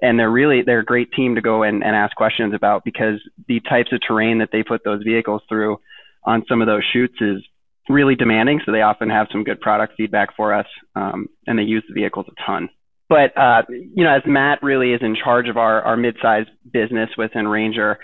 and 0.00 0.18
they're 0.18 0.30
really 0.30 0.62
they're 0.62 0.80
a 0.80 0.84
great 0.84 1.12
team 1.12 1.34
to 1.34 1.42
go 1.42 1.62
and, 1.62 1.84
and 1.84 1.94
ask 1.94 2.16
questions 2.16 2.54
about 2.54 2.84
because 2.86 3.20
the 3.48 3.60
types 3.68 3.92
of 3.92 4.00
terrain 4.00 4.38
that 4.38 4.48
they 4.50 4.62
put 4.62 4.82
those 4.82 5.02
vehicles 5.02 5.42
through 5.46 5.78
on 6.24 6.42
some 6.48 6.62
of 6.62 6.66
those 6.66 6.84
shoots 6.90 7.16
is 7.20 7.44
really 7.88 8.14
demanding, 8.14 8.60
so 8.64 8.72
they 8.72 8.82
often 8.82 9.10
have 9.10 9.28
some 9.32 9.44
good 9.44 9.60
product 9.60 9.94
feedback 9.96 10.34
for 10.36 10.54
us, 10.54 10.66
um, 10.94 11.28
and 11.46 11.58
they 11.58 11.62
use 11.62 11.84
the 11.88 11.94
vehicles 11.94 12.26
a 12.28 12.46
ton. 12.46 12.68
But 13.08 13.36
uh, 13.36 13.62
you 13.68 14.04
know, 14.04 14.14
as 14.14 14.22
Matt 14.26 14.62
really 14.62 14.92
is 14.92 15.00
in 15.02 15.16
charge 15.16 15.48
of 15.48 15.56
our 15.56 15.82
our 15.82 15.96
mid-size 15.96 16.46
business 16.70 17.08
within 17.16 17.48
Ranger, 17.48 17.98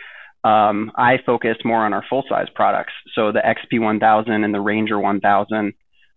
um, 0.45 0.93
I 0.97 1.17
focus 1.25 1.57
more 1.64 1.85
on 1.85 1.93
our 1.93 2.05
full-size 2.09 2.49
products. 2.55 2.93
So 3.14 3.33
the 3.33 3.41
XP 3.41 3.81
1000 3.81 4.45
and 4.45 4.55
the 4.55 4.61
Ranger 4.61 4.99
1000. 4.99 5.73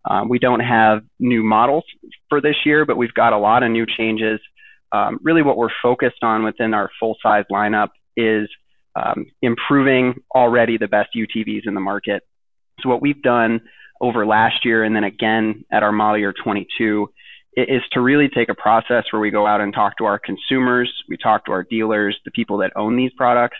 Um, 0.09 0.29
we 0.29 0.39
don't 0.39 0.61
have 0.61 0.99
new 1.19 1.43
models 1.43 1.83
for 2.29 2.39
this 2.39 2.55
year, 2.65 2.85
but 2.85 2.95
we've 2.95 3.13
got 3.13 3.33
a 3.33 3.37
lot 3.37 3.63
of 3.63 3.71
new 3.71 3.85
changes. 3.85 4.39
Um, 4.93 5.19
really, 5.21 5.41
what 5.41 5.57
we're 5.57 5.69
focused 5.81 6.23
on 6.23 6.43
within 6.43 6.73
our 6.73 6.89
full-size 6.97 7.43
lineup 7.51 7.89
is 8.15 8.47
um, 8.95 9.25
improving 9.41 10.15
already 10.33 10.77
the 10.77 10.87
best 10.87 11.09
UTVs 11.15 11.67
in 11.67 11.73
the 11.73 11.81
market. 11.81 12.23
So 12.81 12.89
what 12.89 13.01
we've 13.01 13.21
done 13.21 13.61
over 14.01 14.25
last 14.25 14.65
year 14.65 14.83
and 14.83 14.95
then 14.95 15.03
again 15.03 15.65
at 15.71 15.83
our 15.83 15.91
model 15.91 16.19
year 16.19 16.33
22 16.33 17.09
is 17.55 17.81
to 17.91 18.01
really 18.01 18.29
take 18.29 18.49
a 18.49 18.55
process 18.55 19.05
where 19.11 19.19
we 19.19 19.31
go 19.31 19.47
out 19.47 19.61
and 19.61 19.73
talk 19.73 19.97
to 19.97 20.05
our 20.05 20.19
consumers, 20.19 20.91
we 21.09 21.17
talk 21.17 21.45
to 21.45 21.51
our 21.51 21.63
dealers, 21.63 22.15
the 22.23 22.31
people 22.31 22.57
that 22.59 22.71
own 22.75 22.95
these 22.95 23.11
products, 23.17 23.57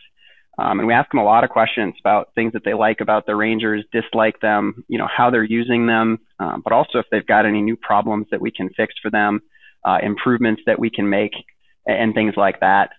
um, 0.60 0.80
and 0.80 0.88
we 0.88 0.94
ask 0.94 1.10
them 1.12 1.20
a 1.20 1.24
lot 1.24 1.44
of 1.44 1.50
questions 1.50 1.96
about 2.00 2.30
things 2.36 2.54
that 2.54 2.64
they 2.64 2.74
like 2.74 3.02
about 3.02 3.26
the 3.26 3.36
Rangers, 3.36 3.84
dislike 3.92 4.40
them, 4.40 4.84
you 4.88 4.98
know, 4.98 5.08
how 5.08 5.30
they're 5.30 5.44
using 5.44 5.88
them, 5.88 6.20
um, 6.40 6.62
but 6.64 6.74
also 6.74 7.00
if 7.00 7.06
they've 7.12 7.26
got 7.26 7.46
any 7.46 7.62
new 7.62 7.76
problems 7.76 8.28
that 8.32 8.42
we 8.42 8.52
can 8.52 8.70
fix 8.78 8.94
for 9.02 9.10
them, 9.10 9.40
uh, 9.84 9.98
improvements 10.02 10.62
that 10.66 10.80
we 10.80 10.90
can 10.90 11.10
make, 11.10 11.34
and 11.88 12.14
things 12.14 12.34
like 12.38 12.60
that. 12.60 12.90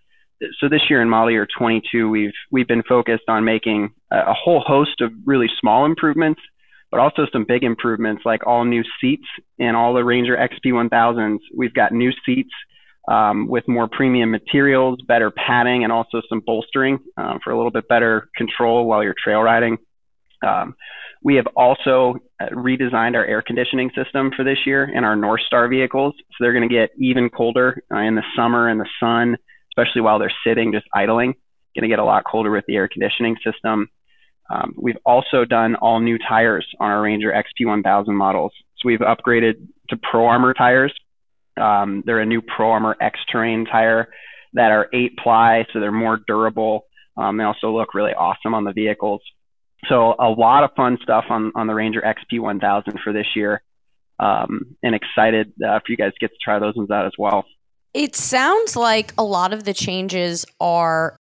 So 0.61 0.69
this 0.69 0.83
year 0.89 1.03
in 1.03 1.09
model 1.09 1.31
year 1.31 1.47
22, 1.59 2.09
we've 2.09 2.33
we've 2.51 2.69
been 2.69 2.83
focused 2.89 3.29
on 3.29 3.45
making 3.45 3.91
a, 4.13 4.19
a 4.19 4.35
whole 4.35 4.61
host 4.61 5.01
of 5.01 5.13
really 5.25 5.49
small 5.61 5.85
improvements, 5.85 6.41
but 6.91 7.01
also 7.01 7.27
some 7.33 7.45
big 7.47 7.65
improvements 7.65 8.23
like 8.25 8.47
all 8.47 8.65
new 8.65 8.85
seats 9.01 9.27
in 9.59 9.75
all 9.75 9.95
the 9.95 10.05
Ranger 10.05 10.37
XP 10.37 10.73
1000s. 10.73 11.39
We've 11.57 11.75
got 11.75 11.93
new 11.93 12.13
seats 12.25 12.53
um, 13.09 13.49
with 13.49 13.67
more 13.67 13.89
premium 13.89 14.31
materials, 14.31 15.01
better 15.07 15.31
padding, 15.31 15.83
and 15.83 15.93
also 15.93 16.23
some 16.29 16.43
bolstering 16.47 16.99
um, 17.17 17.41
for 17.43 17.51
a 17.51 17.57
little 17.57 17.73
bit 17.73 17.89
better 17.89 18.29
control 18.37 18.87
while 18.87 19.03
you're 19.03 19.15
trail 19.23 19.41
riding. 19.41 19.79
Um, 20.47 20.75
we 21.23 21.35
have 21.35 21.47
also 21.57 22.19
uh, 22.41 22.47
redesigned 22.53 23.17
our 23.17 23.25
air 23.25 23.43
conditioning 23.43 23.91
system 23.97 24.31
for 24.37 24.45
this 24.45 24.59
year 24.65 24.85
in 24.85 25.05
our 25.05 25.17
North 25.17 25.41
Star 25.47 25.69
vehicles. 25.69 26.15
So 26.17 26.37
they're 26.41 26.53
going 26.53 26.69
to 26.69 26.73
get 26.73 26.91
even 26.99 27.29
colder 27.29 27.83
uh, 27.93 27.99
in 27.99 28.15
the 28.15 28.23
summer 28.37 28.69
and 28.69 28.81
the 28.81 28.89
sun, 29.01 29.37
especially 29.79 30.03
while 30.03 30.19
they're 30.19 30.33
sitting, 30.47 30.73
just 30.73 30.87
idling. 30.95 31.35
Going 31.75 31.83
to 31.83 31.89
get 31.89 31.99
a 31.99 32.05
lot 32.05 32.25
colder 32.25 32.51
with 32.51 32.65
the 32.67 32.77
air 32.77 32.89
conditioning 32.89 33.37
system. 33.45 33.89
Um, 34.51 34.75
we've 34.77 34.97
also 35.05 35.45
done 35.45 35.77
all 35.77 36.01
new 36.01 36.19
tires 36.19 36.67
on 36.81 36.91
our 36.91 37.03
Ranger 37.03 37.31
XP 37.31 37.67
1000 37.67 38.15
models. 38.15 38.53
So 38.79 38.87
we've 38.87 39.01
upgraded 39.01 39.67
to 39.91 39.97
Pro 39.97 40.27
Armor 40.27 40.55
tires. 40.55 40.93
Um, 41.61 42.03
they're 42.07 42.21
a 42.21 42.27
new 42.27 42.41
Pro 42.41 42.71
Armor 42.71 42.97
X 43.01 43.19
Terrain 43.31 43.67
tire 43.67 44.09
that 44.55 44.71
are 44.71 44.89
eight 44.95 45.17
ply, 45.23 45.67
so 45.73 45.81
they're 45.81 45.93
more 45.93 46.19
durable. 46.27 46.87
Um, 47.17 47.37
they 47.37 47.45
also 47.45 47.71
look 47.71 47.95
really 47.95 48.13
awesome 48.13 48.55
on 48.55 48.65
the 48.65 48.73
vehicles. 48.73 49.21
So 49.89 50.15
a 50.19 50.31
lot 50.31 50.65
of 50.65 50.71
fun 50.77 50.99
stuff 51.03 51.25
on, 51.31 51.53
on 51.55 51.67
the 51.67 51.75
Ranger 51.75 52.01
XP 52.01 52.41
1000 52.41 52.95
for 53.05 53.13
this 53.13 53.27
year. 53.37 53.63
Um, 54.19 54.77
and 54.83 54.97
excited 54.97 55.53
uh, 55.65 55.79
for 55.79 55.93
you 55.93 55.97
guys 55.97 56.13
to 56.13 56.19
get 56.21 56.31
to 56.31 56.37
try 56.43 56.59
those 56.59 56.75
ones 56.75 56.91
out 56.91 57.07
as 57.07 57.13
well. 57.17 57.45
It 57.95 58.15
sounds 58.15 58.77
like 58.77 59.13
a 59.19 59.25
lot 59.25 59.53
of 59.53 59.65
the 59.65 59.75
changes 59.75 60.45
are, 60.61 61.17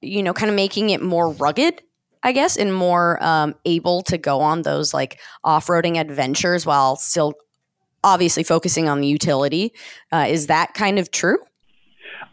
you 0.00 0.22
know, 0.22 0.32
kind 0.32 0.48
of 0.48 0.56
making 0.56 0.90
it 0.90 1.02
more 1.02 1.30
rugged, 1.30 1.82
I 2.22 2.32
guess, 2.32 2.56
and 2.56 2.74
more 2.74 3.22
um, 3.22 3.54
able 3.64 4.02
to 4.04 4.16
go 4.16 4.40
on 4.40 4.62
those 4.62 4.94
like 4.94 5.20
off 5.42 5.66
roading 5.66 6.00
adventures 6.00 6.64
while 6.64 6.96
still 6.96 7.34
obviously 8.02 8.44
focusing 8.44 8.88
on 8.88 9.00
the 9.00 9.06
utility. 9.06 9.72
Uh, 10.12 10.26
is 10.28 10.46
that 10.46 10.74
kind 10.74 10.98
of 10.98 11.10
true? 11.10 11.38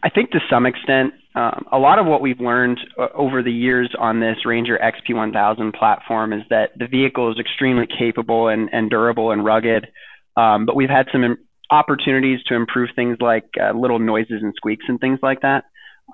I 0.04 0.10
think 0.10 0.30
to 0.30 0.40
some 0.50 0.66
extent, 0.66 1.14
um, 1.34 1.64
a 1.72 1.78
lot 1.78 1.98
of 1.98 2.06
what 2.06 2.20
we've 2.20 2.40
learned 2.40 2.78
uh, 2.98 3.08
over 3.14 3.42
the 3.42 3.52
years 3.52 3.94
on 3.98 4.20
this 4.20 4.44
Ranger 4.44 4.78
XP1000 4.78 5.74
platform 5.74 6.32
is 6.32 6.42
that 6.50 6.70
the 6.76 6.86
vehicle 6.86 7.30
is 7.32 7.38
extremely 7.38 7.86
capable 7.86 8.48
and, 8.48 8.68
and 8.72 8.90
durable 8.90 9.30
and 9.30 9.44
rugged. 9.44 9.88
Um, 10.36 10.66
but 10.66 10.76
we've 10.76 10.90
had 10.90 11.06
some 11.10 11.38
opportunities 11.72 12.40
to 12.46 12.54
improve 12.54 12.90
things 12.94 13.16
like 13.20 13.46
uh, 13.60 13.72
little 13.72 13.98
noises 13.98 14.42
and 14.42 14.52
squeaks 14.54 14.84
and 14.88 15.00
things 15.00 15.18
like 15.22 15.40
that. 15.40 15.64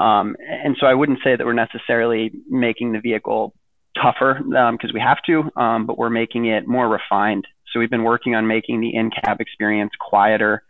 Um, 0.01 0.37
and 0.49 0.77
so 0.79 0.87
I 0.87 0.95
wouldn't 0.95 1.19
say 1.25 1.35
that 1.35 1.45
we're 1.45 1.53
necessarily 1.53 2.31
making 2.49 2.93
the 2.93 3.01
vehicle 3.01 3.55
tougher 4.01 4.41
because 4.73 4.93
we 4.95 5.01
have 5.01 5.19
to, 5.27 5.51
um, 5.61 5.87
but 5.87 5.99
we're 5.99 6.11
making 6.11 6.47
it 6.47 6.69
more 6.69 6.89
refined. 6.89 7.45
So 7.73 7.81
we've 7.81 7.91
been 7.91 8.05
working 8.05 8.37
on 8.37 8.47
making 8.47 8.81
the 8.81 8.95
in-cab 8.95 9.41
experience 9.41 9.91
quieter 9.99 10.63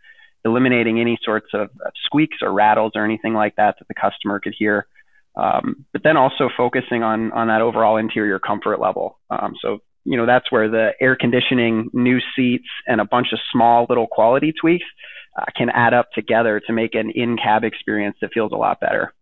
eliminating 0.45 0.99
any 0.99 1.19
sorts 1.23 1.47
of 1.53 1.69
squeaks 2.05 2.37
or 2.41 2.51
rattles 2.51 2.93
or 2.95 3.03
anything 3.05 3.33
like 3.33 3.55
that 3.57 3.75
that 3.77 3.87
the 3.87 3.93
customer 3.93 4.39
could 4.39 4.55
hear. 4.57 4.87
Um, 5.35 5.85
but 5.93 6.01
then 6.03 6.17
also 6.17 6.49
focusing 6.57 7.03
on 7.03 7.31
on 7.31 7.47
that 7.47 7.61
overall 7.61 7.97
interior 7.97 8.39
comfort 8.39 8.79
level. 8.79 9.19
Um, 9.29 9.53
so 9.61 9.79
you 10.09 10.17
know 10.17 10.25
that's 10.25 10.51
where 10.51 10.67
the 10.67 10.93
air 10.99 11.15
conditioning, 11.15 11.89
new 11.93 12.19
seats, 12.35 12.67
and 12.87 12.99
a 12.99 13.05
bunch 13.05 13.27
of 13.31 13.39
small 13.51 13.85
little 13.87 14.07
quality 14.07 14.51
tweaks 14.59 14.85
uh, 15.37 15.45
can 15.55 15.69
add 15.69 15.93
up 15.93 16.07
together 16.13 16.59
to 16.65 16.73
make 16.73 16.95
an 16.95 17.11
in-cab 17.11 17.63
experience 17.63 18.17
that 18.19 18.31
feels 18.33 18.51
a 18.51 18.55
lot 18.55 18.79
better. 18.79 19.13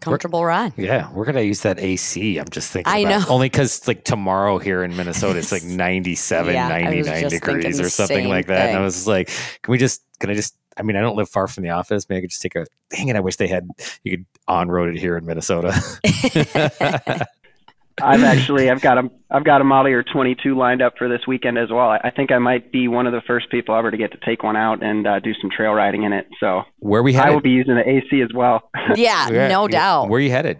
Comfortable 0.00 0.44
ride. 0.44 0.74
Yeah, 0.76 1.10
we're 1.12 1.24
gonna 1.24 1.40
use 1.40 1.62
that 1.62 1.78
AC. 1.78 2.36
I'm 2.36 2.48
just 2.50 2.70
thinking. 2.72 2.92
I 2.92 2.98
about- 2.98 3.22
know. 3.22 3.34
Only 3.34 3.48
because 3.48 3.88
like 3.88 4.04
tomorrow 4.04 4.58
here 4.58 4.82
in 4.82 4.94
Minnesota, 4.96 5.38
it's 5.38 5.50
like 5.52 5.64
97, 5.64 6.52
Yeah, 6.52 6.68
99 6.68 7.28
degrees 7.28 7.80
or 7.80 7.88
something 7.88 8.28
like 8.28 8.48
that. 8.48 8.68
And 8.70 8.78
I 8.78 8.82
was 8.82 9.06
like, 9.06 9.28
can 9.62 9.72
we 9.72 9.78
just? 9.78 10.02
Can 10.20 10.28
I 10.28 10.34
just? 10.34 10.56
I 10.76 10.82
mean, 10.82 10.96
I 10.96 11.00
don't 11.00 11.16
live 11.16 11.28
far 11.30 11.46
from 11.46 11.62
the 11.62 11.70
office. 11.70 12.06
Maybe 12.08 12.18
I 12.18 12.20
could 12.22 12.30
just 12.30 12.42
take 12.42 12.54
a. 12.56 12.66
Dang 12.90 13.08
it! 13.08 13.16
I 13.16 13.20
wish 13.20 13.36
they 13.36 13.46
had. 13.48 13.66
You 14.04 14.18
could 14.18 14.26
on 14.46 14.68
road 14.68 14.94
it 14.94 14.98
here 15.00 15.16
in 15.16 15.24
Minnesota. 15.24 15.72
I've 18.00 18.22
actually 18.22 18.70
I've 18.70 18.80
got 18.80 18.98
a 18.98 19.10
I've 19.30 19.44
got 19.44 19.60
a 19.60 19.64
model 19.64 19.90
year 19.90 20.02
22 20.04 20.56
lined 20.56 20.80
up 20.82 20.94
for 20.96 21.08
this 21.08 21.20
weekend 21.26 21.58
as 21.58 21.68
well. 21.70 21.88
I, 21.90 21.98
I 22.04 22.10
think 22.10 22.30
I 22.32 22.38
might 22.38 22.70
be 22.72 22.88
one 22.88 23.06
of 23.06 23.12
the 23.12 23.20
first 23.26 23.50
people 23.50 23.74
ever 23.76 23.90
to 23.90 23.96
get 23.96 24.12
to 24.12 24.18
take 24.24 24.42
one 24.42 24.56
out 24.56 24.82
and 24.82 25.06
uh, 25.06 25.20
do 25.20 25.32
some 25.40 25.50
trail 25.50 25.72
riding 25.72 26.04
in 26.04 26.12
it. 26.12 26.26
So 26.40 26.62
Where 26.78 27.02
we 27.02 27.12
headed? 27.12 27.30
I 27.30 27.34
will 27.34 27.42
be 27.42 27.50
using 27.50 27.74
the 27.74 27.88
AC 27.88 28.22
as 28.22 28.30
well. 28.34 28.70
yeah, 28.94 29.28
Yeah, 29.30 29.48
no 29.48 29.64
yeah. 29.64 29.68
doubt. 29.72 30.08
Where 30.08 30.18
are 30.18 30.22
you 30.22 30.30
headed? 30.30 30.58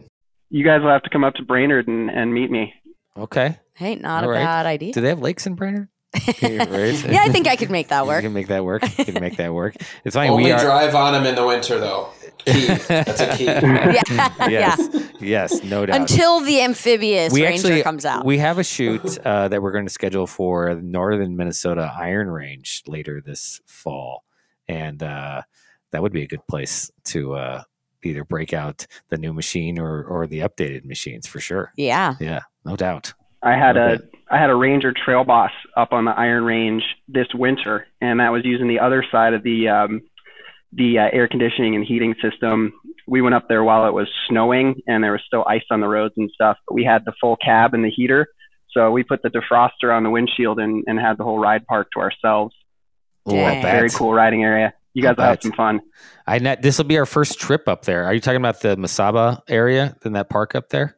you 0.50 0.64
guys 0.66 0.82
will 0.82 0.90
have 0.90 1.02
to 1.02 1.08
come 1.10 1.24
up 1.24 1.32
to 1.34 1.42
Brainerd 1.44 1.88
and, 1.88 2.10
and 2.10 2.34
meet 2.34 2.50
me. 2.50 2.74
Okay. 3.16 3.58
Hey, 3.74 3.94
not 3.94 4.22
All 4.24 4.28
a 4.30 4.32
right. 4.34 4.44
bad 4.44 4.66
idea. 4.66 4.92
Do 4.92 5.00
they 5.00 5.08
have 5.08 5.20
lakes 5.20 5.46
in 5.46 5.54
Brainerd? 5.54 5.88
Yeah, 6.42 6.68
right. 6.68 7.10
yeah, 7.10 7.22
I 7.22 7.30
think 7.30 7.46
I 7.48 7.56
could 7.56 7.70
make 7.70 7.88
that 7.88 8.02
You 8.02 8.08
work. 8.08 8.20
can 8.22 8.34
make 8.34 8.48
that 8.48 8.62
work. 8.62 8.82
You 8.98 9.04
can 9.06 9.20
make 9.20 9.38
that 9.38 9.54
work. 9.54 9.76
It's 10.04 10.14
fine. 10.14 10.28
Only 10.28 10.44
we 10.44 10.52
are. 10.52 10.60
drive 10.62 10.94
on 10.94 11.14
them 11.14 11.24
in 11.24 11.34
the 11.36 11.46
winter, 11.46 11.78
though. 11.80 12.10
Key. 12.44 12.66
That's 12.88 13.20
a 13.20 13.36
key. 13.36 13.44
yeah, 13.44 14.02
yeah. 14.10 14.48
Yes. 14.48 15.12
Yes. 15.20 15.62
No 15.62 15.86
doubt. 15.86 16.00
Until 16.00 16.40
the 16.40 16.60
amphibious 16.62 17.32
we 17.32 17.42
ranger 17.44 17.66
actually 17.68 17.82
comes 17.82 18.04
out. 18.04 18.24
we 18.24 18.38
have 18.38 18.58
a 18.58 18.64
shoot 18.64 19.18
uh, 19.24 19.48
that 19.48 19.62
we're 19.62 19.72
going 19.72 19.86
to 19.86 19.92
schedule 19.92 20.26
for 20.26 20.74
northern 20.76 21.36
minnesota 21.36 21.92
iron 21.96 22.28
range 22.28 22.82
later 22.86 23.20
this 23.24 23.60
fall 23.66 24.24
and 24.68 25.02
uh, 25.02 25.42
that 25.90 26.02
would 26.02 26.12
be 26.12 26.22
a 26.22 26.26
good 26.26 26.46
place 26.48 26.90
to 27.04 27.34
uh, 27.34 27.62
either 28.02 28.24
break 28.24 28.52
out 28.52 28.86
the 29.08 29.18
new 29.18 29.32
machine 29.32 29.78
or 29.78 30.02
or 30.04 30.26
the 30.26 30.40
updated 30.40 30.84
machines 30.84 31.26
for 31.26 31.40
sure 31.40 31.72
yeah. 31.76 32.14
yeah 32.20 32.40
no 32.64 32.76
doubt 32.76 33.12
I 33.42 33.56
had 33.56 33.76
a 33.76 33.82
Okay. 33.94 34.04
I 34.30 34.38
had 34.38 34.48
a 34.48 34.54
Ranger 34.54 34.94
Trail 34.94 35.24
Boss 35.24 35.50
up 35.76 35.92
on 35.92 36.06
the 36.06 36.12
Iron 36.12 36.44
Range 36.44 36.82
this 37.06 37.26
winter, 37.34 37.86
and 38.00 38.18
that 38.18 38.30
was 38.30 38.46
using 38.46 38.66
the 38.66 38.78
other 38.80 39.04
side 39.12 39.34
of 39.34 39.42
the 39.42 39.68
um, 39.68 40.00
the 40.72 40.98
uh, 40.98 41.08
air 41.12 41.28
conditioning 41.28 41.74
and 41.76 41.84
heating 41.84 42.14
system. 42.22 42.72
We 43.06 43.20
went 43.20 43.34
up 43.34 43.48
there 43.48 43.62
while 43.64 43.86
it 43.86 43.92
was 43.92 44.08
snowing, 44.28 44.80
and 44.86 45.02
there 45.04 45.12
was 45.12 45.22
still 45.26 45.44
ice 45.46 45.64
on 45.70 45.80
the 45.80 45.88
roads 45.88 46.14
and 46.16 46.30
stuff. 46.34 46.56
But 46.66 46.74
we 46.74 46.84
had 46.84 47.04
the 47.04 47.12
full 47.20 47.36
cab 47.36 47.74
and 47.74 47.84
the 47.84 47.90
heater, 47.90 48.26
so 48.70 48.90
we 48.90 49.02
put 49.02 49.22
the 49.22 49.28
defroster 49.28 49.94
on 49.94 50.02
the 50.02 50.10
windshield 50.10 50.58
and, 50.58 50.84
and 50.86 50.98
had 50.98 51.18
the 51.18 51.24
whole 51.24 51.38
ride 51.38 51.66
park 51.66 51.88
to 51.94 52.00
ourselves. 52.00 52.54
oh 53.26 53.34
bet 53.34 53.62
Very 53.62 53.90
cool 53.90 54.12
riding 54.14 54.42
area. 54.44 54.72
you 54.94 55.02
guys 55.02 55.16
will 55.16 55.24
have 55.24 55.42
some 55.42 55.52
fun. 55.52 55.80
I 56.26 56.38
this 56.38 56.78
will 56.78 56.84
be 56.84 56.98
our 56.98 57.06
first 57.06 57.38
trip 57.38 57.68
up 57.68 57.84
there. 57.84 58.04
Are 58.04 58.14
you 58.14 58.20
talking 58.20 58.40
about 58.40 58.60
the 58.60 58.76
Mesaba 58.76 59.40
area 59.48 59.96
in 60.04 60.12
that 60.14 60.30
park 60.30 60.54
up 60.54 60.70
there? 60.70 60.96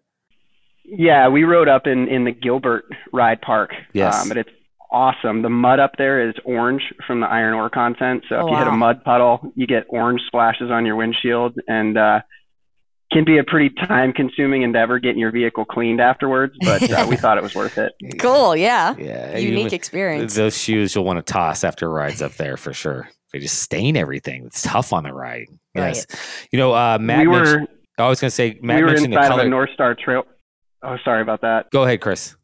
Yeah, 0.84 1.28
we 1.28 1.44
rode 1.44 1.68
up 1.68 1.86
in 1.86 2.08
in 2.08 2.24
the 2.24 2.32
Gilbert 2.32 2.84
Ride 3.12 3.40
Park. 3.40 3.70
Yes, 3.94 4.22
um, 4.22 4.28
but 4.28 4.36
it's 4.36 4.50
awesome. 4.94 5.42
The 5.42 5.50
mud 5.50 5.80
up 5.80 5.92
there 5.98 6.28
is 6.28 6.34
orange 6.44 6.82
from 7.06 7.20
the 7.20 7.26
iron 7.26 7.52
ore 7.54 7.68
content. 7.68 8.24
So 8.28 8.36
oh, 8.36 8.40
if 8.40 8.44
you 8.46 8.52
wow. 8.52 8.58
hit 8.60 8.68
a 8.68 8.76
mud 8.76 9.04
puddle, 9.04 9.52
you 9.56 9.66
get 9.66 9.84
orange 9.88 10.20
splashes 10.26 10.70
on 10.70 10.86
your 10.86 10.94
windshield, 10.94 11.58
and 11.66 11.98
uh, 11.98 12.20
can 13.12 13.24
be 13.24 13.38
a 13.38 13.44
pretty 13.44 13.70
time 13.86 14.12
consuming 14.12 14.62
endeavor 14.62 14.98
getting 14.98 15.18
your 15.18 15.32
vehicle 15.32 15.64
cleaned 15.64 16.00
afterwards, 16.00 16.54
but 16.60 16.90
uh, 16.90 17.06
we 17.08 17.16
thought 17.16 17.36
it 17.36 17.42
was 17.42 17.54
worth 17.54 17.76
it. 17.76 17.92
Cool, 18.18 18.56
yeah. 18.56 18.94
Yeah. 18.96 19.36
Unique 19.36 19.72
you, 19.72 19.76
experience. 19.76 20.34
Those 20.34 20.56
shoes 20.56 20.94
you'll 20.94 21.04
want 21.04 21.24
to 21.24 21.32
toss 21.32 21.64
after 21.64 21.90
rides 21.90 22.22
up 22.22 22.32
there 22.34 22.56
for 22.56 22.72
sure. 22.72 23.08
They 23.32 23.40
just 23.40 23.60
stain 23.60 23.96
everything. 23.96 24.44
It's 24.46 24.62
tough 24.62 24.92
on 24.92 25.02
the 25.02 25.12
ride. 25.12 25.48
Yes. 25.74 26.06
Right. 26.08 26.48
You 26.52 26.58
know, 26.58 26.72
uh, 26.72 26.98
Matt 27.00 27.20
we 27.20 27.26
were, 27.26 27.66
I 27.98 28.08
was 28.08 28.20
going 28.20 28.28
to 28.28 28.34
say, 28.34 28.58
Matt 28.62 28.76
we 28.76 28.82
were 28.84 28.94
inside 28.94 29.10
the 29.10 29.28
color. 29.28 29.40
of 29.40 29.46
a 29.46 29.50
North 29.50 29.70
Star 29.74 29.94
Trail. 29.94 30.24
Oh, 30.82 30.96
sorry 31.04 31.22
about 31.22 31.40
that. 31.40 31.70
Go 31.70 31.82
ahead, 31.82 32.00
Chris. 32.00 32.36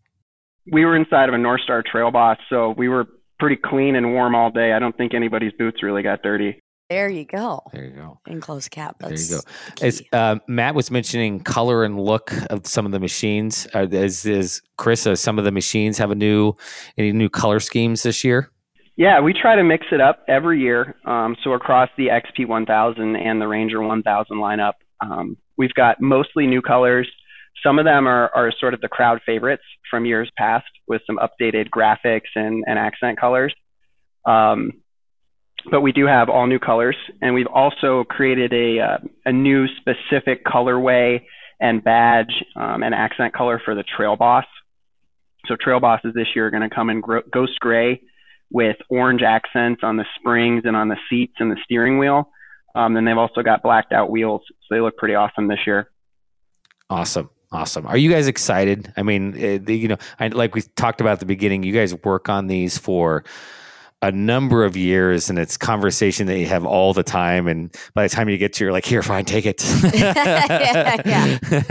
We 0.71 0.85
were 0.85 0.97
inside 0.97 1.29
of 1.29 1.35
a 1.35 1.39
North 1.39 1.63
Star 1.63 1.83
Trail 1.83 2.11
Boss, 2.11 2.39
so 2.49 2.75
we 2.77 2.89
were 2.89 3.07
pretty 3.39 3.57
clean 3.57 3.97
and 3.97 4.13
warm 4.13 4.35
all 4.35 4.51
day. 4.51 4.73
I 4.73 4.79
don't 4.79 4.97
think 4.97 5.15
anybody's 5.15 5.53
boots 5.59 5.83
really 5.83 6.03
got 6.03 6.23
dirty. 6.23 6.61
There 6.91 7.09
you 7.09 7.25
go. 7.25 7.63
There 7.73 7.85
you 7.85 7.91
go. 7.91 8.19
Enclosed 8.27 8.73
cap. 8.73 8.97
That's 8.99 9.29
there 9.29 9.39
you 9.39 9.43
go. 9.81 9.87
As 9.87 10.03
uh, 10.13 10.41
Matt 10.49 10.75
was 10.75 10.91
mentioning, 10.91 11.39
color 11.41 11.85
and 11.85 11.99
look 12.01 12.33
of 12.51 12.67
some 12.67 12.85
of 12.85 12.91
the 12.91 12.99
machines. 12.99 13.69
Uh, 13.73 13.87
is, 13.89 14.27
is 14.27 14.61
Chris? 14.77 15.07
Uh, 15.07 15.15
some 15.15 15.39
of 15.39 15.45
the 15.45 15.53
machines 15.53 15.99
have 15.99 16.11
a 16.11 16.17
new 16.17 16.55
any 16.99 17.13
new 17.13 17.29
color 17.29 17.61
schemes 17.61 18.03
this 18.03 18.25
year? 18.25 18.51
Yeah, 18.97 19.21
we 19.21 19.33
try 19.33 19.55
to 19.55 19.63
mix 19.63 19.87
it 19.93 20.01
up 20.01 20.25
every 20.29 20.61
year. 20.61 20.97
Um, 21.05 21.37
so 21.43 21.53
across 21.53 21.89
the 21.97 22.09
XP 22.09 22.49
1000 22.49 23.17
and 23.17 23.41
the 23.41 23.47
Ranger 23.47 23.81
1000 23.81 24.37
lineup, 24.37 24.73
um, 25.01 25.37
we've 25.57 25.73
got 25.75 26.01
mostly 26.01 26.47
new 26.47 26.61
colors. 26.61 27.09
Some 27.63 27.79
of 27.79 27.85
them 27.85 28.07
are, 28.07 28.31
are 28.35 28.53
sort 28.59 28.75
of 28.75 28.81
the 28.81 28.89
crowd 28.89 29.21
favorites 29.27 29.63
from 29.91 30.07
years 30.07 30.31
past 30.37 30.67
with 30.89 31.03
some 31.07 31.19
updated 31.19 31.69
graphics 31.69 32.31
and, 32.35 32.65
and 32.67 32.79
accent 32.79 33.19
colors. 33.21 33.55
Um, 34.25 34.73
but 35.71 35.83
we 35.83 35.93
do 35.93 36.07
have 36.07 36.29
all 36.31 36.47
new 36.47 36.59
colors, 36.59 36.97
and 37.21 37.35
we've 37.35 37.47
also 37.47 38.05
created 38.05 38.53
a 38.53 38.81
uh, 38.81 38.99
a 39.27 39.33
new 39.33 39.67
specific 39.77 40.45
colorway 40.45 41.21
and 41.61 41.85
badge 41.85 42.33
um, 42.57 42.83
and 42.83 42.95
accent 42.95 43.35
color 43.35 43.61
for 43.63 43.75
the 43.75 43.85
Trail 43.97 44.17
Boss. 44.17 44.47
So 45.47 45.57
Trail 45.61 45.81
Bosses 45.81 46.13
this 46.15 46.29
year 46.35 46.47
are 46.47 46.51
going 46.51 46.69
to 46.69 46.75
come 46.75 46.89
in 46.89 47.01
gro- 47.01 47.23
ghost 47.31 47.59
gray 47.61 48.01
with 48.51 48.77
orange 48.89 49.23
accents 49.23 49.83
on 49.85 49.97
the 49.97 50.07
springs 50.19 50.63
and 50.65 50.77
on 50.77 50.89
the 50.89 50.97
seats 51.09 51.35
and 51.39 51.51
the 51.51 51.59
steering 51.65 51.99
wheel. 51.99 52.31
Um, 52.75 52.97
and 52.97 53.07
they've 53.07 53.19
also 53.19 53.43
got 53.43 53.63
blacked 53.63 53.93
out 53.93 54.11
wheels, 54.11 54.43
so 54.49 54.75
they 54.75 54.81
look 54.81 54.97
pretty 54.97 55.15
awesome 55.15 55.49
this 55.49 55.59
year. 55.67 55.91
Awesome. 56.89 57.31
Awesome. 57.53 57.87
Are 57.87 57.97
you 57.97 58.11
guys 58.11 58.29
excited? 58.29 58.93
I 58.97 59.03
mean, 59.03 59.35
uh, 59.35 59.71
you 59.71 59.89
know, 59.89 59.97
I, 60.21 60.29
like 60.29 60.55
we 60.55 60.63
talked 60.77 61.01
about 61.01 61.15
at 61.15 61.21
the 61.21 61.27
beginning, 61.27 61.65
you 61.65 61.73
guys 61.73 61.95
work 62.05 62.29
on 62.29 62.47
these 62.47 62.79
for 62.79 63.25
a 64.03 64.13
number 64.13 64.65
of 64.65 64.77
years 64.77 65.29
and 65.29 65.39
it's 65.39 65.57
conversation 65.57 66.27
that 66.27 66.39
you 66.39 66.47
have 66.47 66.65
all 66.65 66.95
the 66.95 67.03
time 67.03 67.47
and 67.47 67.77
by 67.93 68.03
the 68.03 68.09
time 68.09 68.29
you 68.29 68.39
get 68.39 68.53
to 68.55 68.65
you're 68.65 68.73
like 68.73 68.87
here 68.87 69.03
fine 69.03 69.27
take 69.27 69.45
it 69.45 69.63
yeah, 69.95 70.97
yeah. 71.05 71.63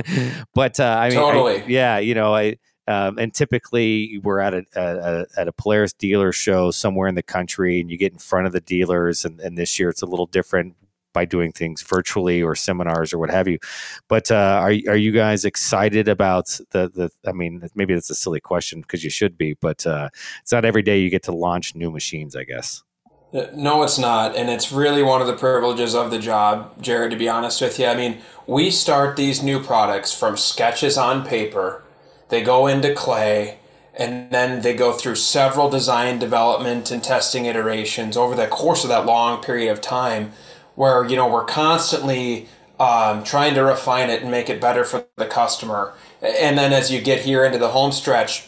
but 0.53 0.79
uh, 0.79 0.97
i 0.99 1.09
mean 1.09 1.17
totally 1.17 1.61
I, 1.61 1.65
yeah 1.65 1.97
you 1.97 2.13
know 2.13 2.35
i 2.35 2.55
um, 2.87 3.19
and 3.19 3.31
typically 3.31 4.19
we're 4.23 4.39
at 4.39 4.55
a, 4.55 4.63
a, 4.75 5.25
at 5.39 5.47
a 5.47 5.51
Polaris 5.51 5.93
dealer 5.93 6.31
show 6.31 6.71
somewhere 6.71 7.07
in 7.07 7.13
the 7.13 7.21
country 7.21 7.79
and 7.79 7.89
you 7.91 7.97
get 7.97 8.11
in 8.11 8.17
front 8.17 8.47
of 8.47 8.51
the 8.51 8.61
dealers 8.61 9.25
and, 9.25 9.39
and 9.39 9.55
this 9.55 9.77
year 9.77 9.89
it's 9.89 10.01
a 10.01 10.07
little 10.07 10.25
different 10.25 10.75
by 11.13 11.25
doing 11.25 11.51
things 11.51 11.81
virtually 11.81 12.41
or 12.41 12.55
seminars 12.55 13.13
or 13.13 13.17
what 13.17 13.29
have 13.29 13.47
you. 13.47 13.59
But 14.07 14.31
uh, 14.31 14.59
are 14.61 14.73
are 14.87 14.97
you 14.97 15.11
guys 15.11 15.45
excited 15.45 16.07
about 16.07 16.59
the 16.71 16.89
the? 16.89 17.09
I 17.27 17.31
mean, 17.31 17.67
maybe 17.75 17.93
that's 17.93 18.09
a 18.09 18.15
silly 18.15 18.39
question 18.39 18.81
because 18.81 19.03
you 19.03 19.09
should 19.09 19.37
be, 19.37 19.55
but 19.61 19.85
uh, 19.85 20.09
it's 20.41 20.51
not 20.51 20.65
every 20.65 20.81
day 20.81 20.99
you 20.99 21.09
get 21.09 21.23
to 21.23 21.31
launch 21.31 21.75
new 21.75 21.91
machines. 21.91 22.35
I 22.35 22.43
guess. 22.43 22.83
Uh, 23.31 23.45
no, 23.53 23.83
it's 23.83 23.99
not, 23.99 24.35
and 24.35 24.49
it's 24.49 24.71
really 24.71 25.03
one 25.03 25.21
of 25.21 25.27
the 25.27 25.35
privileges 25.35 25.93
of 25.93 26.09
the 26.09 26.17
job, 26.17 26.81
Jared. 26.81 27.11
To 27.11 27.17
be 27.17 27.29
honest 27.29 27.61
with 27.61 27.77
you, 27.77 27.85
I 27.85 27.95
mean, 27.95 28.19
we 28.47 28.71
start 28.71 29.15
these 29.15 29.43
new 29.43 29.61
products 29.61 30.11
from 30.17 30.35
sketches 30.35 30.97
on 30.97 31.25
paper. 31.25 31.83
They 32.29 32.41
go 32.41 32.65
into 32.65 32.93
clay 32.93 33.59
and 33.99 34.31
then 34.31 34.61
they 34.61 34.73
go 34.73 34.93
through 34.93 35.15
several 35.15 35.69
design 35.69 36.19
development 36.19 36.89
and 36.89 37.03
testing 37.03 37.45
iterations 37.45 38.15
over 38.15 38.33
the 38.33 38.47
course 38.47 38.83
of 38.83 38.89
that 38.89 39.05
long 39.05 39.43
period 39.43 39.71
of 39.71 39.81
time 39.81 40.31
where 40.79 41.03
you 41.03 41.17
know 41.17 41.27
we're 41.27 41.43
constantly 41.43 42.47
um, 42.79 43.21
trying 43.25 43.53
to 43.53 43.61
refine 43.61 44.09
it 44.09 44.21
and 44.21 44.31
make 44.31 44.49
it 44.49 44.61
better 44.61 44.85
for 44.85 45.05
the 45.17 45.25
customer. 45.25 45.93
And 46.21 46.57
then 46.57 46.71
as 46.71 46.89
you 46.89 47.01
get 47.01 47.23
here 47.23 47.43
into 47.43 47.57
the 47.57 47.67
home 47.67 47.91
stretch, 47.91 48.47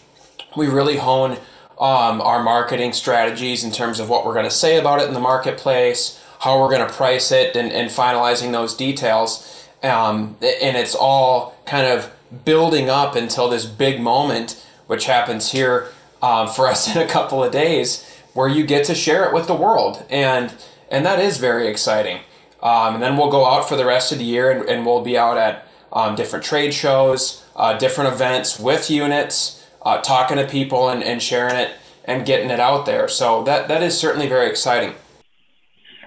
we 0.56 0.68
really 0.68 0.96
hone 0.96 1.32
um, 1.78 2.22
our 2.22 2.42
marketing 2.42 2.94
strategies 2.94 3.66
in 3.66 3.72
terms 3.74 4.00
of 4.00 4.08
what 4.08 4.26
we're 4.26 4.32
going 4.32 4.46
to 4.46 4.50
say 4.50 4.80
about 4.80 5.02
it 5.02 5.10
in 5.10 5.14
the 5.14 5.20
marketplace, 5.20 6.24
how 6.40 6.58
we're 6.58 6.70
going 6.70 6.88
to 6.88 6.94
price 6.94 7.34
it, 7.34 7.58
and, 7.58 7.70
and 7.74 7.90
finalizing 7.90 8.54
those 8.54 8.78
details. 8.78 9.68
Um, 9.84 10.38
and 10.42 10.78
it's 10.78 10.96
all 10.96 11.58
kind 11.66 11.86
of 11.86 12.14
building 12.46 12.90
up 12.90 13.18
until 13.18 13.50
this 13.50 13.66
big 13.66 14.00
moment, 14.00 14.66
which 14.88 15.04
happens 15.04 15.52
here 15.52 15.90
um, 16.22 16.48
for 16.48 16.70
us 16.70 16.88
in 16.96 17.02
a 17.02 17.08
couple 17.08 17.44
of 17.44 17.52
days, 17.52 18.08
where 18.34 18.48
you 18.48 18.66
get 18.66 18.86
to 18.86 18.96
share 18.96 19.26
it 19.26 19.34
with 19.34 19.48
the 19.48 19.54
world. 19.54 20.06
And 20.10 20.54
and 20.92 21.06
that 21.06 21.20
is 21.20 21.38
very 21.38 21.68
exciting. 21.68 22.20
Um, 22.62 22.96
and 22.96 23.04
then 23.04 23.18
we'll 23.18 23.32
go 23.32 23.46
out 23.46 23.68
for 23.68 23.76
the 23.76 23.86
rest 23.86 24.12
of 24.12 24.20
the 24.20 24.24
year 24.24 24.52
and, 24.52 24.70
and 24.70 24.86
we'll 24.86 25.02
be 25.02 25.18
out 25.18 25.38
at 25.38 25.68
um, 25.92 26.16
different 26.16 26.46
trade 26.46 26.74
shows, 26.74 27.44
uh, 27.56 27.76
different 27.78 28.14
events 28.14 28.60
with 28.60 28.92
units, 28.92 29.66
uh, 29.82 30.00
talking 30.02 30.38
to 30.38 30.46
people 30.46 30.90
and, 30.90 31.04
and 31.04 31.24
sharing 31.24 31.56
it 31.56 31.72
and 32.06 32.26
getting 32.26 32.52
it 32.52 32.60
out 32.60 32.86
there. 32.86 33.08
So 33.08 33.44
that, 33.44 33.68
that 33.68 33.82
is 33.82 33.98
certainly 33.98 34.28
very 34.28 34.50
exciting. 34.50 34.94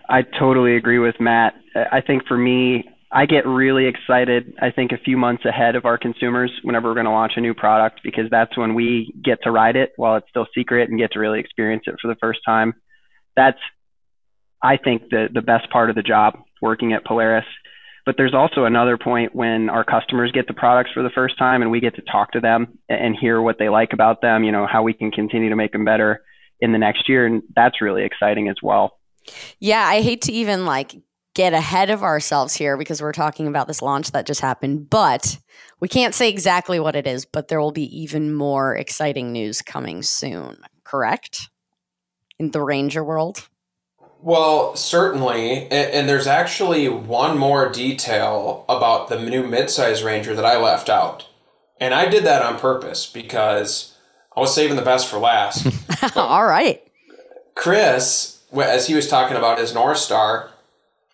I 0.08 0.22
totally 0.22 0.76
agree 0.76 0.98
with 0.98 1.18
Matt. 1.18 1.54
I 1.74 2.00
think 2.00 2.26
for 2.26 2.36
me, 2.36 2.84
I 3.10 3.26
get 3.26 3.46
really 3.46 3.86
excited, 3.86 4.54
I 4.60 4.70
think, 4.70 4.92
a 4.92 4.98
few 4.98 5.16
months 5.16 5.44
ahead 5.44 5.76
of 5.76 5.84
our 5.84 5.96
consumers 5.96 6.52
whenever 6.62 6.88
we're 6.88 6.94
going 6.94 7.06
to 7.06 7.12
launch 7.12 7.32
a 7.36 7.40
new 7.40 7.54
product 7.54 8.00
because 8.02 8.24
that's 8.30 8.56
when 8.56 8.74
we 8.74 9.14
get 9.24 9.38
to 9.44 9.50
ride 9.50 9.76
it 9.76 9.92
while 9.96 10.16
it's 10.16 10.28
still 10.28 10.46
secret 10.54 10.90
and 10.90 10.98
get 10.98 11.12
to 11.12 11.20
really 11.20 11.40
experience 11.40 11.84
it 11.86 11.94
for 12.02 12.08
the 12.08 12.16
first 12.20 12.40
time. 12.44 12.74
That's 13.36 13.58
I 14.64 14.78
think 14.78 15.10
the 15.10 15.28
the 15.32 15.42
best 15.42 15.70
part 15.70 15.90
of 15.90 15.96
the 15.96 16.02
job 16.02 16.38
working 16.60 16.92
at 16.94 17.04
Polaris. 17.04 17.44
But 18.06 18.16
there's 18.18 18.34
also 18.34 18.64
another 18.64 18.98
point 18.98 19.34
when 19.34 19.70
our 19.70 19.84
customers 19.84 20.30
get 20.30 20.46
the 20.46 20.52
products 20.52 20.90
for 20.92 21.02
the 21.02 21.10
first 21.10 21.38
time 21.38 21.62
and 21.62 21.70
we 21.70 21.80
get 21.80 21.94
to 21.96 22.02
talk 22.02 22.32
to 22.32 22.40
them 22.40 22.78
and 22.88 23.16
hear 23.18 23.40
what 23.40 23.58
they 23.58 23.70
like 23.70 23.94
about 23.94 24.20
them, 24.20 24.44
you 24.44 24.52
know, 24.52 24.66
how 24.66 24.82
we 24.82 24.92
can 24.92 25.10
continue 25.10 25.48
to 25.48 25.56
make 25.56 25.72
them 25.72 25.86
better 25.86 26.22
in 26.60 26.72
the 26.72 26.78
next 26.78 27.08
year. 27.08 27.24
And 27.24 27.42
that's 27.56 27.80
really 27.80 28.04
exciting 28.04 28.48
as 28.48 28.56
well. 28.62 28.98
Yeah, 29.58 29.86
I 29.86 30.02
hate 30.02 30.20
to 30.22 30.32
even 30.32 30.66
like 30.66 30.96
get 31.34 31.54
ahead 31.54 31.88
of 31.88 32.02
ourselves 32.02 32.54
here 32.54 32.76
because 32.76 33.00
we're 33.00 33.12
talking 33.12 33.46
about 33.46 33.68
this 33.68 33.80
launch 33.80 34.12
that 34.12 34.26
just 34.26 34.42
happened, 34.42 34.90
but 34.90 35.38
we 35.80 35.88
can't 35.88 36.14
say 36.14 36.28
exactly 36.28 36.78
what 36.78 36.96
it 36.96 37.06
is, 37.06 37.24
but 37.24 37.48
there 37.48 37.60
will 37.60 37.72
be 37.72 38.02
even 38.02 38.34
more 38.34 38.76
exciting 38.76 39.32
news 39.32 39.62
coming 39.62 40.02
soon, 40.02 40.58
correct? 40.84 41.48
In 42.38 42.50
the 42.50 42.62
Ranger 42.62 43.02
world? 43.02 43.48
Well, 44.24 44.74
certainly, 44.74 45.64
and, 45.64 45.72
and, 45.72 46.08
there's 46.08 46.26
actually 46.26 46.88
one 46.88 47.36
more 47.36 47.70
detail 47.70 48.64
about 48.70 49.10
the 49.10 49.20
new 49.20 49.42
midsize 49.42 50.02
Ranger 50.02 50.34
that 50.34 50.46
I 50.46 50.58
left 50.58 50.88
out, 50.88 51.28
and 51.78 51.92
I 51.92 52.08
did 52.08 52.24
that 52.24 52.40
on 52.40 52.58
purpose 52.58 53.04
because 53.04 53.94
I 54.34 54.40
was 54.40 54.54
saving 54.54 54.76
the 54.76 54.82
best 54.82 55.08
for 55.08 55.18
last. 55.18 55.66
All 56.16 56.46
right, 56.46 56.82
Chris, 57.54 58.40
as 58.50 58.86
he 58.86 58.94
was 58.94 59.08
talking 59.08 59.36
about 59.36 59.58
his 59.58 59.74
North 59.74 59.98
Star, 59.98 60.48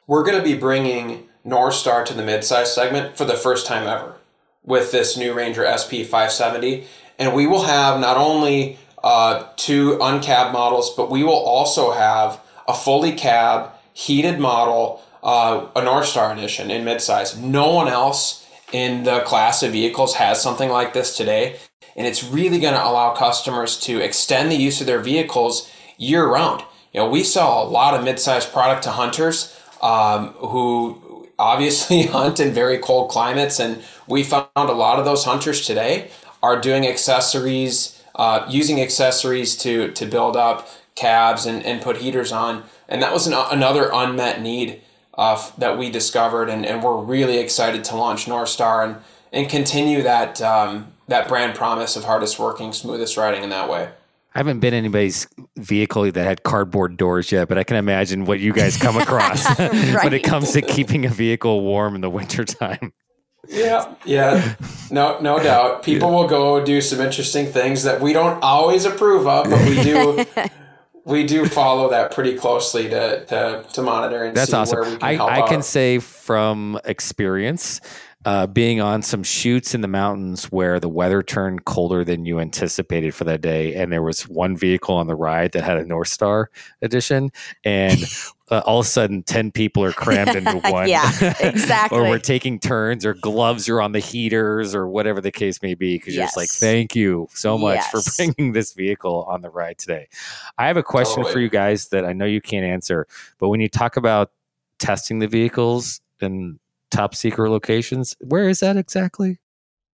we're 0.06 0.22
going 0.22 0.38
to 0.38 0.44
be 0.44 0.56
bringing 0.56 1.28
North 1.42 1.74
Star 1.74 2.04
to 2.04 2.14
the 2.14 2.22
midsize 2.22 2.68
segment 2.68 3.18
for 3.18 3.24
the 3.24 3.34
first 3.34 3.66
time 3.66 3.88
ever 3.88 4.14
with 4.62 4.92
this 4.92 5.16
new 5.16 5.34
Ranger 5.34 5.66
SP 5.66 6.06
570, 6.06 6.86
and 7.18 7.34
we 7.34 7.48
will 7.48 7.64
have 7.64 7.98
not 7.98 8.16
only 8.16 8.78
uh, 9.02 9.48
two 9.56 9.98
uncab 9.98 10.52
models, 10.52 10.94
but 10.94 11.10
we 11.10 11.24
will 11.24 11.32
also 11.32 11.90
have 11.90 12.40
a 12.70 12.74
fully 12.74 13.12
cab, 13.12 13.72
heated 13.92 14.38
model, 14.38 15.02
uh, 15.22 15.66
a 15.74 15.82
North 15.82 16.06
Star 16.06 16.32
edition 16.32 16.70
in 16.70 16.84
midsize. 16.84 17.36
No 17.38 17.74
one 17.74 17.88
else 17.88 18.46
in 18.72 19.02
the 19.02 19.20
class 19.20 19.62
of 19.62 19.72
vehicles 19.72 20.14
has 20.14 20.40
something 20.40 20.70
like 20.70 20.92
this 20.92 21.16
today. 21.16 21.56
And 21.96 22.06
it's 22.06 22.22
really 22.22 22.60
going 22.60 22.74
to 22.74 22.84
allow 22.84 23.12
customers 23.14 23.78
to 23.80 24.00
extend 24.00 24.50
the 24.50 24.56
use 24.56 24.80
of 24.80 24.86
their 24.86 25.00
vehicles 25.00 25.70
year 25.98 26.26
round. 26.26 26.62
You 26.92 27.00
know, 27.00 27.10
we 27.10 27.24
sell 27.24 27.62
a 27.62 27.68
lot 27.68 27.94
of 27.94 28.06
midsize 28.06 28.50
product 28.50 28.84
to 28.84 28.90
hunters 28.90 29.58
um, 29.82 30.28
who 30.34 31.28
obviously 31.38 32.02
hunt 32.18 32.38
in 32.38 32.52
very 32.52 32.78
cold 32.78 33.10
climates. 33.10 33.58
And 33.58 33.82
we 34.06 34.22
found 34.22 34.48
a 34.56 34.72
lot 34.72 35.00
of 35.00 35.04
those 35.04 35.24
hunters 35.24 35.66
today 35.66 36.10
are 36.42 36.60
doing 36.60 36.86
accessories, 36.86 38.00
uh, 38.14 38.46
using 38.48 38.80
accessories 38.80 39.56
to, 39.56 39.90
to 39.92 40.06
build 40.06 40.36
up 40.36 40.68
cabs 40.94 41.46
and, 41.46 41.64
and 41.64 41.80
put 41.82 41.98
heaters 41.98 42.32
on. 42.32 42.64
And 42.88 43.02
that 43.02 43.12
was 43.12 43.26
an, 43.26 43.34
another 43.34 43.90
unmet 43.92 44.42
need 44.42 44.82
uh, 45.14 45.50
that 45.58 45.76
we 45.76 45.90
discovered, 45.90 46.48
and, 46.48 46.64
and 46.64 46.82
we're 46.82 46.96
really 46.96 47.38
excited 47.38 47.84
to 47.84 47.96
launch 47.96 48.26
North 48.26 48.48
Star 48.48 48.82
and, 48.82 48.96
and 49.32 49.48
continue 49.48 50.02
that 50.02 50.40
um, 50.40 50.92
that 51.08 51.28
brand 51.28 51.54
promise 51.54 51.96
of 51.96 52.04
hardest 52.04 52.38
working, 52.38 52.72
smoothest 52.72 53.16
riding 53.16 53.42
in 53.42 53.50
that 53.50 53.68
way. 53.68 53.90
I 54.34 54.38
haven't 54.38 54.60
been 54.60 54.74
anybody's 54.74 55.26
vehicle 55.56 56.10
that 56.10 56.24
had 56.24 56.44
cardboard 56.44 56.96
doors 56.96 57.32
yet, 57.32 57.48
but 57.48 57.58
I 57.58 57.64
can 57.64 57.76
imagine 57.76 58.24
what 58.24 58.38
you 58.38 58.52
guys 58.52 58.76
come 58.76 58.96
across 58.96 59.44
when 59.58 60.14
it 60.14 60.22
comes 60.22 60.52
to 60.52 60.62
keeping 60.62 61.04
a 61.04 61.08
vehicle 61.08 61.62
warm 61.62 61.96
in 61.96 62.00
the 62.00 62.10
wintertime. 62.10 62.92
Yeah, 63.48 63.92
yeah, 64.04 64.54
no, 64.90 65.18
no 65.18 65.42
doubt. 65.42 65.82
People 65.82 66.12
will 66.12 66.28
go 66.28 66.64
do 66.64 66.80
some 66.80 67.00
interesting 67.00 67.46
things 67.46 67.82
that 67.82 68.00
we 68.00 68.12
don't 68.12 68.40
always 68.42 68.84
approve 68.84 69.26
of, 69.26 69.50
but 69.50 69.68
we 69.68 69.82
do. 69.82 70.24
we 71.10 71.26
do 71.26 71.44
follow 71.46 71.90
that 71.90 72.12
pretty 72.12 72.36
closely 72.36 72.88
to 72.88 73.24
to, 73.26 73.64
to 73.72 73.82
monitor 73.82 74.24
and 74.24 74.36
That's 74.36 74.50
see 74.50 74.56
awesome. 74.56 74.80
where 74.80 74.90
we 74.90 74.96
can 74.96 75.04
I, 75.08 75.14
help 75.14 75.30
I 75.30 75.42
can 75.42 75.62
say 75.62 75.98
from 75.98 76.78
experience, 76.84 77.80
uh, 78.26 78.46
being 78.46 78.82
on 78.82 79.00
some 79.00 79.22
shoots 79.22 79.74
in 79.74 79.80
the 79.80 79.88
mountains 79.88 80.44
where 80.52 80.78
the 80.78 80.90
weather 80.90 81.22
turned 81.22 81.64
colder 81.64 82.04
than 82.04 82.26
you 82.26 82.38
anticipated 82.38 83.14
for 83.14 83.24
that 83.24 83.40
day, 83.40 83.74
and 83.74 83.90
there 83.90 84.02
was 84.02 84.28
one 84.28 84.56
vehicle 84.56 84.94
on 84.94 85.06
the 85.06 85.14
ride 85.14 85.52
that 85.52 85.64
had 85.64 85.78
a 85.78 85.86
North 85.86 86.08
Star 86.08 86.50
edition, 86.82 87.30
and 87.64 88.04
uh, 88.50 88.58
all 88.66 88.80
of 88.80 88.84
a 88.84 88.88
sudden 88.88 89.22
ten 89.22 89.50
people 89.50 89.82
are 89.82 89.92
crammed 89.92 90.36
into 90.36 90.58
one. 90.70 90.86
Yeah, 90.86 91.10
exactly. 91.40 91.98
or 91.98 92.02
we're 92.02 92.18
taking 92.18 92.58
turns, 92.60 93.06
or 93.06 93.14
gloves 93.14 93.70
are 93.70 93.80
on 93.80 93.92
the 93.92 94.00
heaters, 94.00 94.74
or 94.74 94.86
whatever 94.86 95.22
the 95.22 95.32
case 95.32 95.62
may 95.62 95.72
be. 95.72 95.96
Because 95.96 96.14
you're 96.14 96.24
just 96.26 96.36
like, 96.36 96.50
thank 96.50 96.94
you 96.94 97.26
so 97.32 97.56
much 97.56 97.76
Yes. 97.76 97.90
for 97.90 98.02
bringing 98.16 98.52
this 98.52 98.74
vehicle 98.74 99.24
on 99.30 99.40
the 99.40 99.48
ride 99.48 99.78
today. 99.78 100.08
I 100.58 100.66
have 100.66 100.76
a 100.76 100.82
question 100.82 101.24
for 101.24 101.40
you 101.40 101.48
guys 101.48 101.88
that 101.88 102.04
I 102.04 102.12
know 102.12 102.26
you 102.26 102.42
can't 102.42 102.66
answer, 102.66 103.06
but 103.38 103.48
when 103.48 103.60
you 103.60 103.68
talk 103.70 103.96
about 103.96 104.30
testing 104.78 105.20
the 105.20 105.26
vehicles 105.28 106.02
in 106.20 106.58
top 106.90 107.14
secret 107.14 107.50
locations, 107.50 108.16
where 108.20 108.48
is 108.48 108.60
that 108.60 108.76
exactly? 108.76 109.38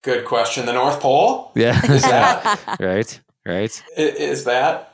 Good 0.03 0.25
question. 0.25 0.65
The 0.65 0.73
North 0.73 0.99
Pole 0.99 1.51
Yeah, 1.55 1.79
is 1.91 2.01
that 2.13 2.77
right, 2.79 3.21
right. 3.45 3.83
is 3.97 4.43
that 4.43 4.91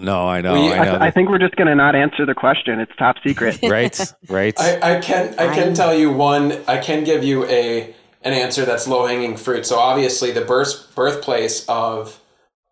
No, 0.00 0.26
I 0.28 0.40
know, 0.40 0.54
We- 0.54 0.72
I 0.72 0.84
know. 0.84 0.94
I, 0.96 1.06
I 1.06 1.10
think 1.10 1.28
we're 1.30 1.38
just 1.38 1.54
going 1.56 1.68
to 1.68 1.74
not 1.74 1.94
answer 1.94 2.26
the 2.26 2.34
question. 2.34 2.80
It's 2.80 2.90
top 2.98 3.16
secret. 3.24 3.58
right, 3.62 3.98
right. 4.28 4.58
I, 4.60 4.96
I 4.96 5.00
can 5.00 5.34
I 5.38 5.54
can 5.54 5.70
I- 5.70 5.74
tell 5.74 5.94
you 5.94 6.12
one. 6.12 6.52
I 6.66 6.78
can 6.78 7.04
give 7.04 7.22
you 7.24 7.44
a 7.46 7.94
an 8.22 8.32
answer 8.32 8.64
that's 8.64 8.88
low 8.88 9.06
hanging 9.06 9.36
fruit. 9.36 9.66
So 9.66 9.78
obviously, 9.78 10.30
the 10.32 10.40
birth 10.40 10.92
birthplace 10.96 11.64
of 11.68 12.18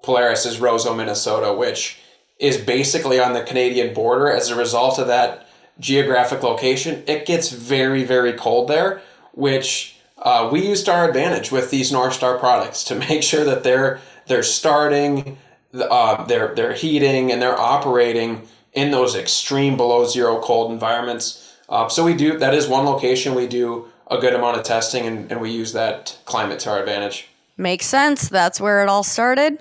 Polaris 0.03 0.45
is 0.47 0.59
Roseau, 0.59 0.97
Minnesota, 0.97 1.53
which 1.53 1.99
is 2.41 2.57
basically 2.57 3.21
on 3.21 3.35
the 3.35 3.43
Canadian 3.43 3.95
border. 3.95 4.29
As 4.33 4.51
a 4.51 4.57
result 4.57 4.99
of 4.99 5.07
that 5.07 5.47
geographic 5.83 6.43
location, 6.43 7.03
it 7.07 7.27
gets 7.27 7.51
very 7.51 8.05
very 8.05 8.33
cold 8.33 8.69
there, 8.69 9.03
which 9.33 9.97
uh, 10.19 10.49
we 10.51 10.67
used 10.67 10.87
to 10.87 10.93
our 10.93 11.09
advantage 11.09 11.51
with 11.51 11.71
these 11.71 11.91
North 11.93 12.15
Star 12.15 12.39
products 12.39 12.85
to 12.85 12.95
make 13.09 13.23
sure 13.23 13.45
that 13.45 13.65
they're 13.65 14.01
they're 14.27 14.43
starting, 14.43 15.37
uh, 15.75 16.25
they're 16.25 16.55
they're 16.55 16.75
heating, 16.75 17.31
and 17.31 17.43
they're 17.43 17.59
operating 17.59 18.49
in 18.73 18.91
those 18.91 19.15
extreme 19.15 19.77
below 19.77 20.07
zero 20.07 20.41
cold 20.41 20.73
environments. 20.73 21.57
Uh, 21.69 21.89
so 21.89 22.05
we 22.05 22.15
do 22.15 22.39
that 22.39 22.55
is 22.55 22.67
one 22.67 22.87
location 22.87 23.35
we 23.35 23.47
do 23.47 23.89
a 24.11 24.19
good 24.19 24.35
amount 24.35 24.57
of 24.57 24.63
testing, 24.63 25.07
and, 25.07 25.31
and 25.31 25.41
we 25.41 25.51
use 25.51 25.73
that 25.73 26.19
climate 26.25 26.61
to 26.61 26.71
our 26.71 26.81
advantage. 26.81 27.29
Makes 27.57 27.87
sense. 27.87 28.29
That's 28.29 28.61
where 28.61 28.83
it 28.83 28.89
all 28.89 29.03
started. 29.03 29.59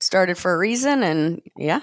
Started 0.00 0.38
for 0.38 0.54
a 0.54 0.58
reason, 0.58 1.02
and 1.02 1.42
yeah. 1.56 1.80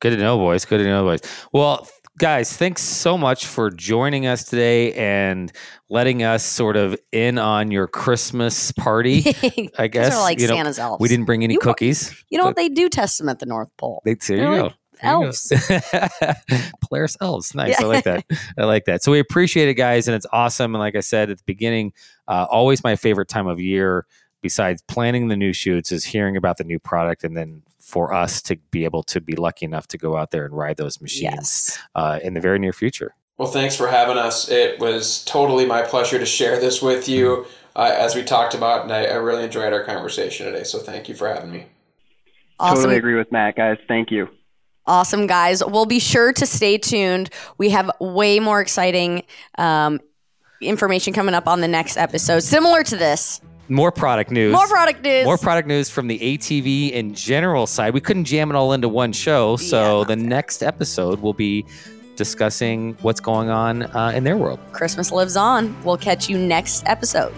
Good 0.00 0.10
to 0.10 0.16
know, 0.16 0.38
boys. 0.38 0.64
Good 0.64 0.78
to 0.78 0.84
know, 0.84 1.04
boys. 1.04 1.20
Well, 1.52 1.86
guys, 2.20 2.54
thanks 2.54 2.82
so 2.82 3.16
much 3.16 3.46
for 3.46 3.70
joining 3.70 4.26
us 4.26 4.44
today 4.44 4.92
and 4.92 5.50
letting 5.88 6.22
us 6.22 6.44
sort 6.44 6.76
of 6.76 6.94
in 7.12 7.38
on 7.38 7.70
your 7.70 7.86
Christmas 7.86 8.72
party. 8.72 9.34
I 9.78 9.88
guess 9.88 10.14
are 10.14 10.20
like 10.20 10.38
you 10.38 10.46
know, 10.46 10.54
Santa's 10.54 10.78
elves. 10.78 11.00
we 11.00 11.08
didn't 11.08 11.24
bring 11.24 11.42
any 11.42 11.54
You- 11.54 11.60
cookies. 11.60 12.14
You 12.28 12.36
know 12.38 12.44
what? 12.44 12.56
They 12.56 12.68
do 12.68 12.90
test 12.90 13.18
them 13.18 13.30
at 13.30 13.38
the 13.38 13.46
North 13.46 13.70
Pole. 13.78 14.02
They, 14.04 14.14
there 14.14 14.36
They're 14.36 14.54
you 14.54 14.62
like 14.62 14.72
go. 14.72 14.76
There 15.02 15.12
you 15.12 15.18
go. 15.18 15.24
elves. 15.24 15.52
Polaris 16.82 17.16
elves. 17.22 17.54
Nice. 17.54 17.80
I 17.80 17.84
like 17.84 18.04
that. 18.04 18.26
I 18.58 18.64
like 18.64 18.84
that. 18.84 19.02
So 19.02 19.10
we 19.10 19.18
appreciate 19.18 19.70
it, 19.70 19.74
guys, 19.74 20.06
and 20.06 20.14
it's 20.14 20.26
awesome. 20.30 20.74
And 20.74 20.80
like 20.80 20.96
I 20.96 21.00
said 21.00 21.30
at 21.30 21.38
the 21.38 21.44
beginning, 21.46 21.94
uh, 22.28 22.46
always 22.50 22.84
my 22.84 22.96
favorite 22.96 23.28
time 23.28 23.46
of 23.46 23.58
year, 23.58 24.04
besides 24.42 24.82
planning 24.82 25.28
the 25.28 25.36
new 25.36 25.54
shoots, 25.54 25.90
is 25.90 26.04
hearing 26.04 26.36
about 26.36 26.58
the 26.58 26.64
new 26.64 26.78
product, 26.78 27.24
and 27.24 27.34
then 27.34 27.62
for 27.90 28.14
us 28.14 28.40
to 28.42 28.56
be 28.70 28.84
able 28.84 29.02
to 29.04 29.20
be 29.20 29.34
lucky 29.34 29.64
enough 29.66 29.86
to 29.88 29.98
go 29.98 30.16
out 30.16 30.30
there 30.30 30.44
and 30.44 30.56
ride 30.56 30.76
those 30.76 31.00
machines 31.00 31.32
Yes. 31.34 31.78
uh, 31.94 32.18
in 32.22 32.34
the 32.34 32.40
very 32.40 32.58
near 32.58 32.72
future. 32.72 33.14
Well, 33.36 33.48
thanks 33.50 33.74
for 33.76 33.88
having 33.88 34.16
us. 34.18 34.50
It 34.50 34.78
was 34.78 35.24
totally 35.24 35.66
my 35.66 35.82
pleasure 35.82 36.18
to 36.18 36.26
share 36.26 36.60
this 36.60 36.80
with 36.82 37.08
you, 37.08 37.46
uh, 37.74 37.94
as 37.96 38.14
we 38.14 38.22
talked 38.22 38.54
about, 38.54 38.82
and 38.82 38.92
I, 38.92 39.04
I 39.06 39.14
really 39.14 39.44
enjoyed 39.44 39.72
our 39.72 39.82
conversation 39.84 40.46
today. 40.46 40.62
So 40.64 40.78
thank 40.78 41.08
you 41.08 41.14
for 41.14 41.26
having 41.28 41.50
me. 41.50 41.66
Awesome. 42.58 42.76
Totally 42.76 42.96
agree 42.96 43.16
with 43.16 43.32
Matt, 43.32 43.56
guys. 43.56 43.78
Thank 43.88 44.10
you. 44.10 44.28
Awesome, 44.86 45.26
guys. 45.26 45.64
We'll 45.64 45.86
be 45.86 45.98
sure 46.00 46.32
to 46.34 46.46
stay 46.46 46.76
tuned. 46.76 47.30
We 47.58 47.70
have 47.70 47.90
way 48.00 48.40
more 48.40 48.60
exciting 48.60 49.22
um, 49.56 50.00
information 50.60 51.12
coming 51.14 51.34
up 51.34 51.48
on 51.48 51.60
the 51.62 51.68
next 51.68 51.96
episode, 51.96 52.40
similar 52.40 52.82
to 52.82 52.96
this. 52.96 53.40
More 53.70 53.92
product 53.92 54.30
news. 54.32 54.52
More 54.52 54.66
product 54.66 55.02
news. 55.02 55.24
More 55.24 55.38
product 55.38 55.68
news 55.68 55.88
from 55.88 56.08
the 56.08 56.18
ATV 56.18 56.98
and 56.98 57.16
general 57.16 57.66
side. 57.66 57.94
We 57.94 58.00
couldn't 58.00 58.24
jam 58.24 58.50
it 58.50 58.56
all 58.56 58.72
into 58.72 58.88
one 58.88 59.12
show, 59.12 59.56
so 59.56 60.00
Yeah. 60.00 60.04
the 60.08 60.16
next 60.16 60.62
episode 60.62 61.20
will 61.20 61.32
be 61.34 61.64
discussing 62.16 62.96
what's 63.02 63.20
going 63.20 63.48
on 63.48 63.84
uh, 63.84 64.12
in 64.14 64.24
their 64.24 64.36
world. 64.36 64.58
Christmas 64.72 65.10
lives 65.12 65.36
on. 65.36 65.74
We'll 65.84 65.96
catch 65.96 66.28
you 66.28 66.36
next 66.36 66.82
episode. 66.86 67.32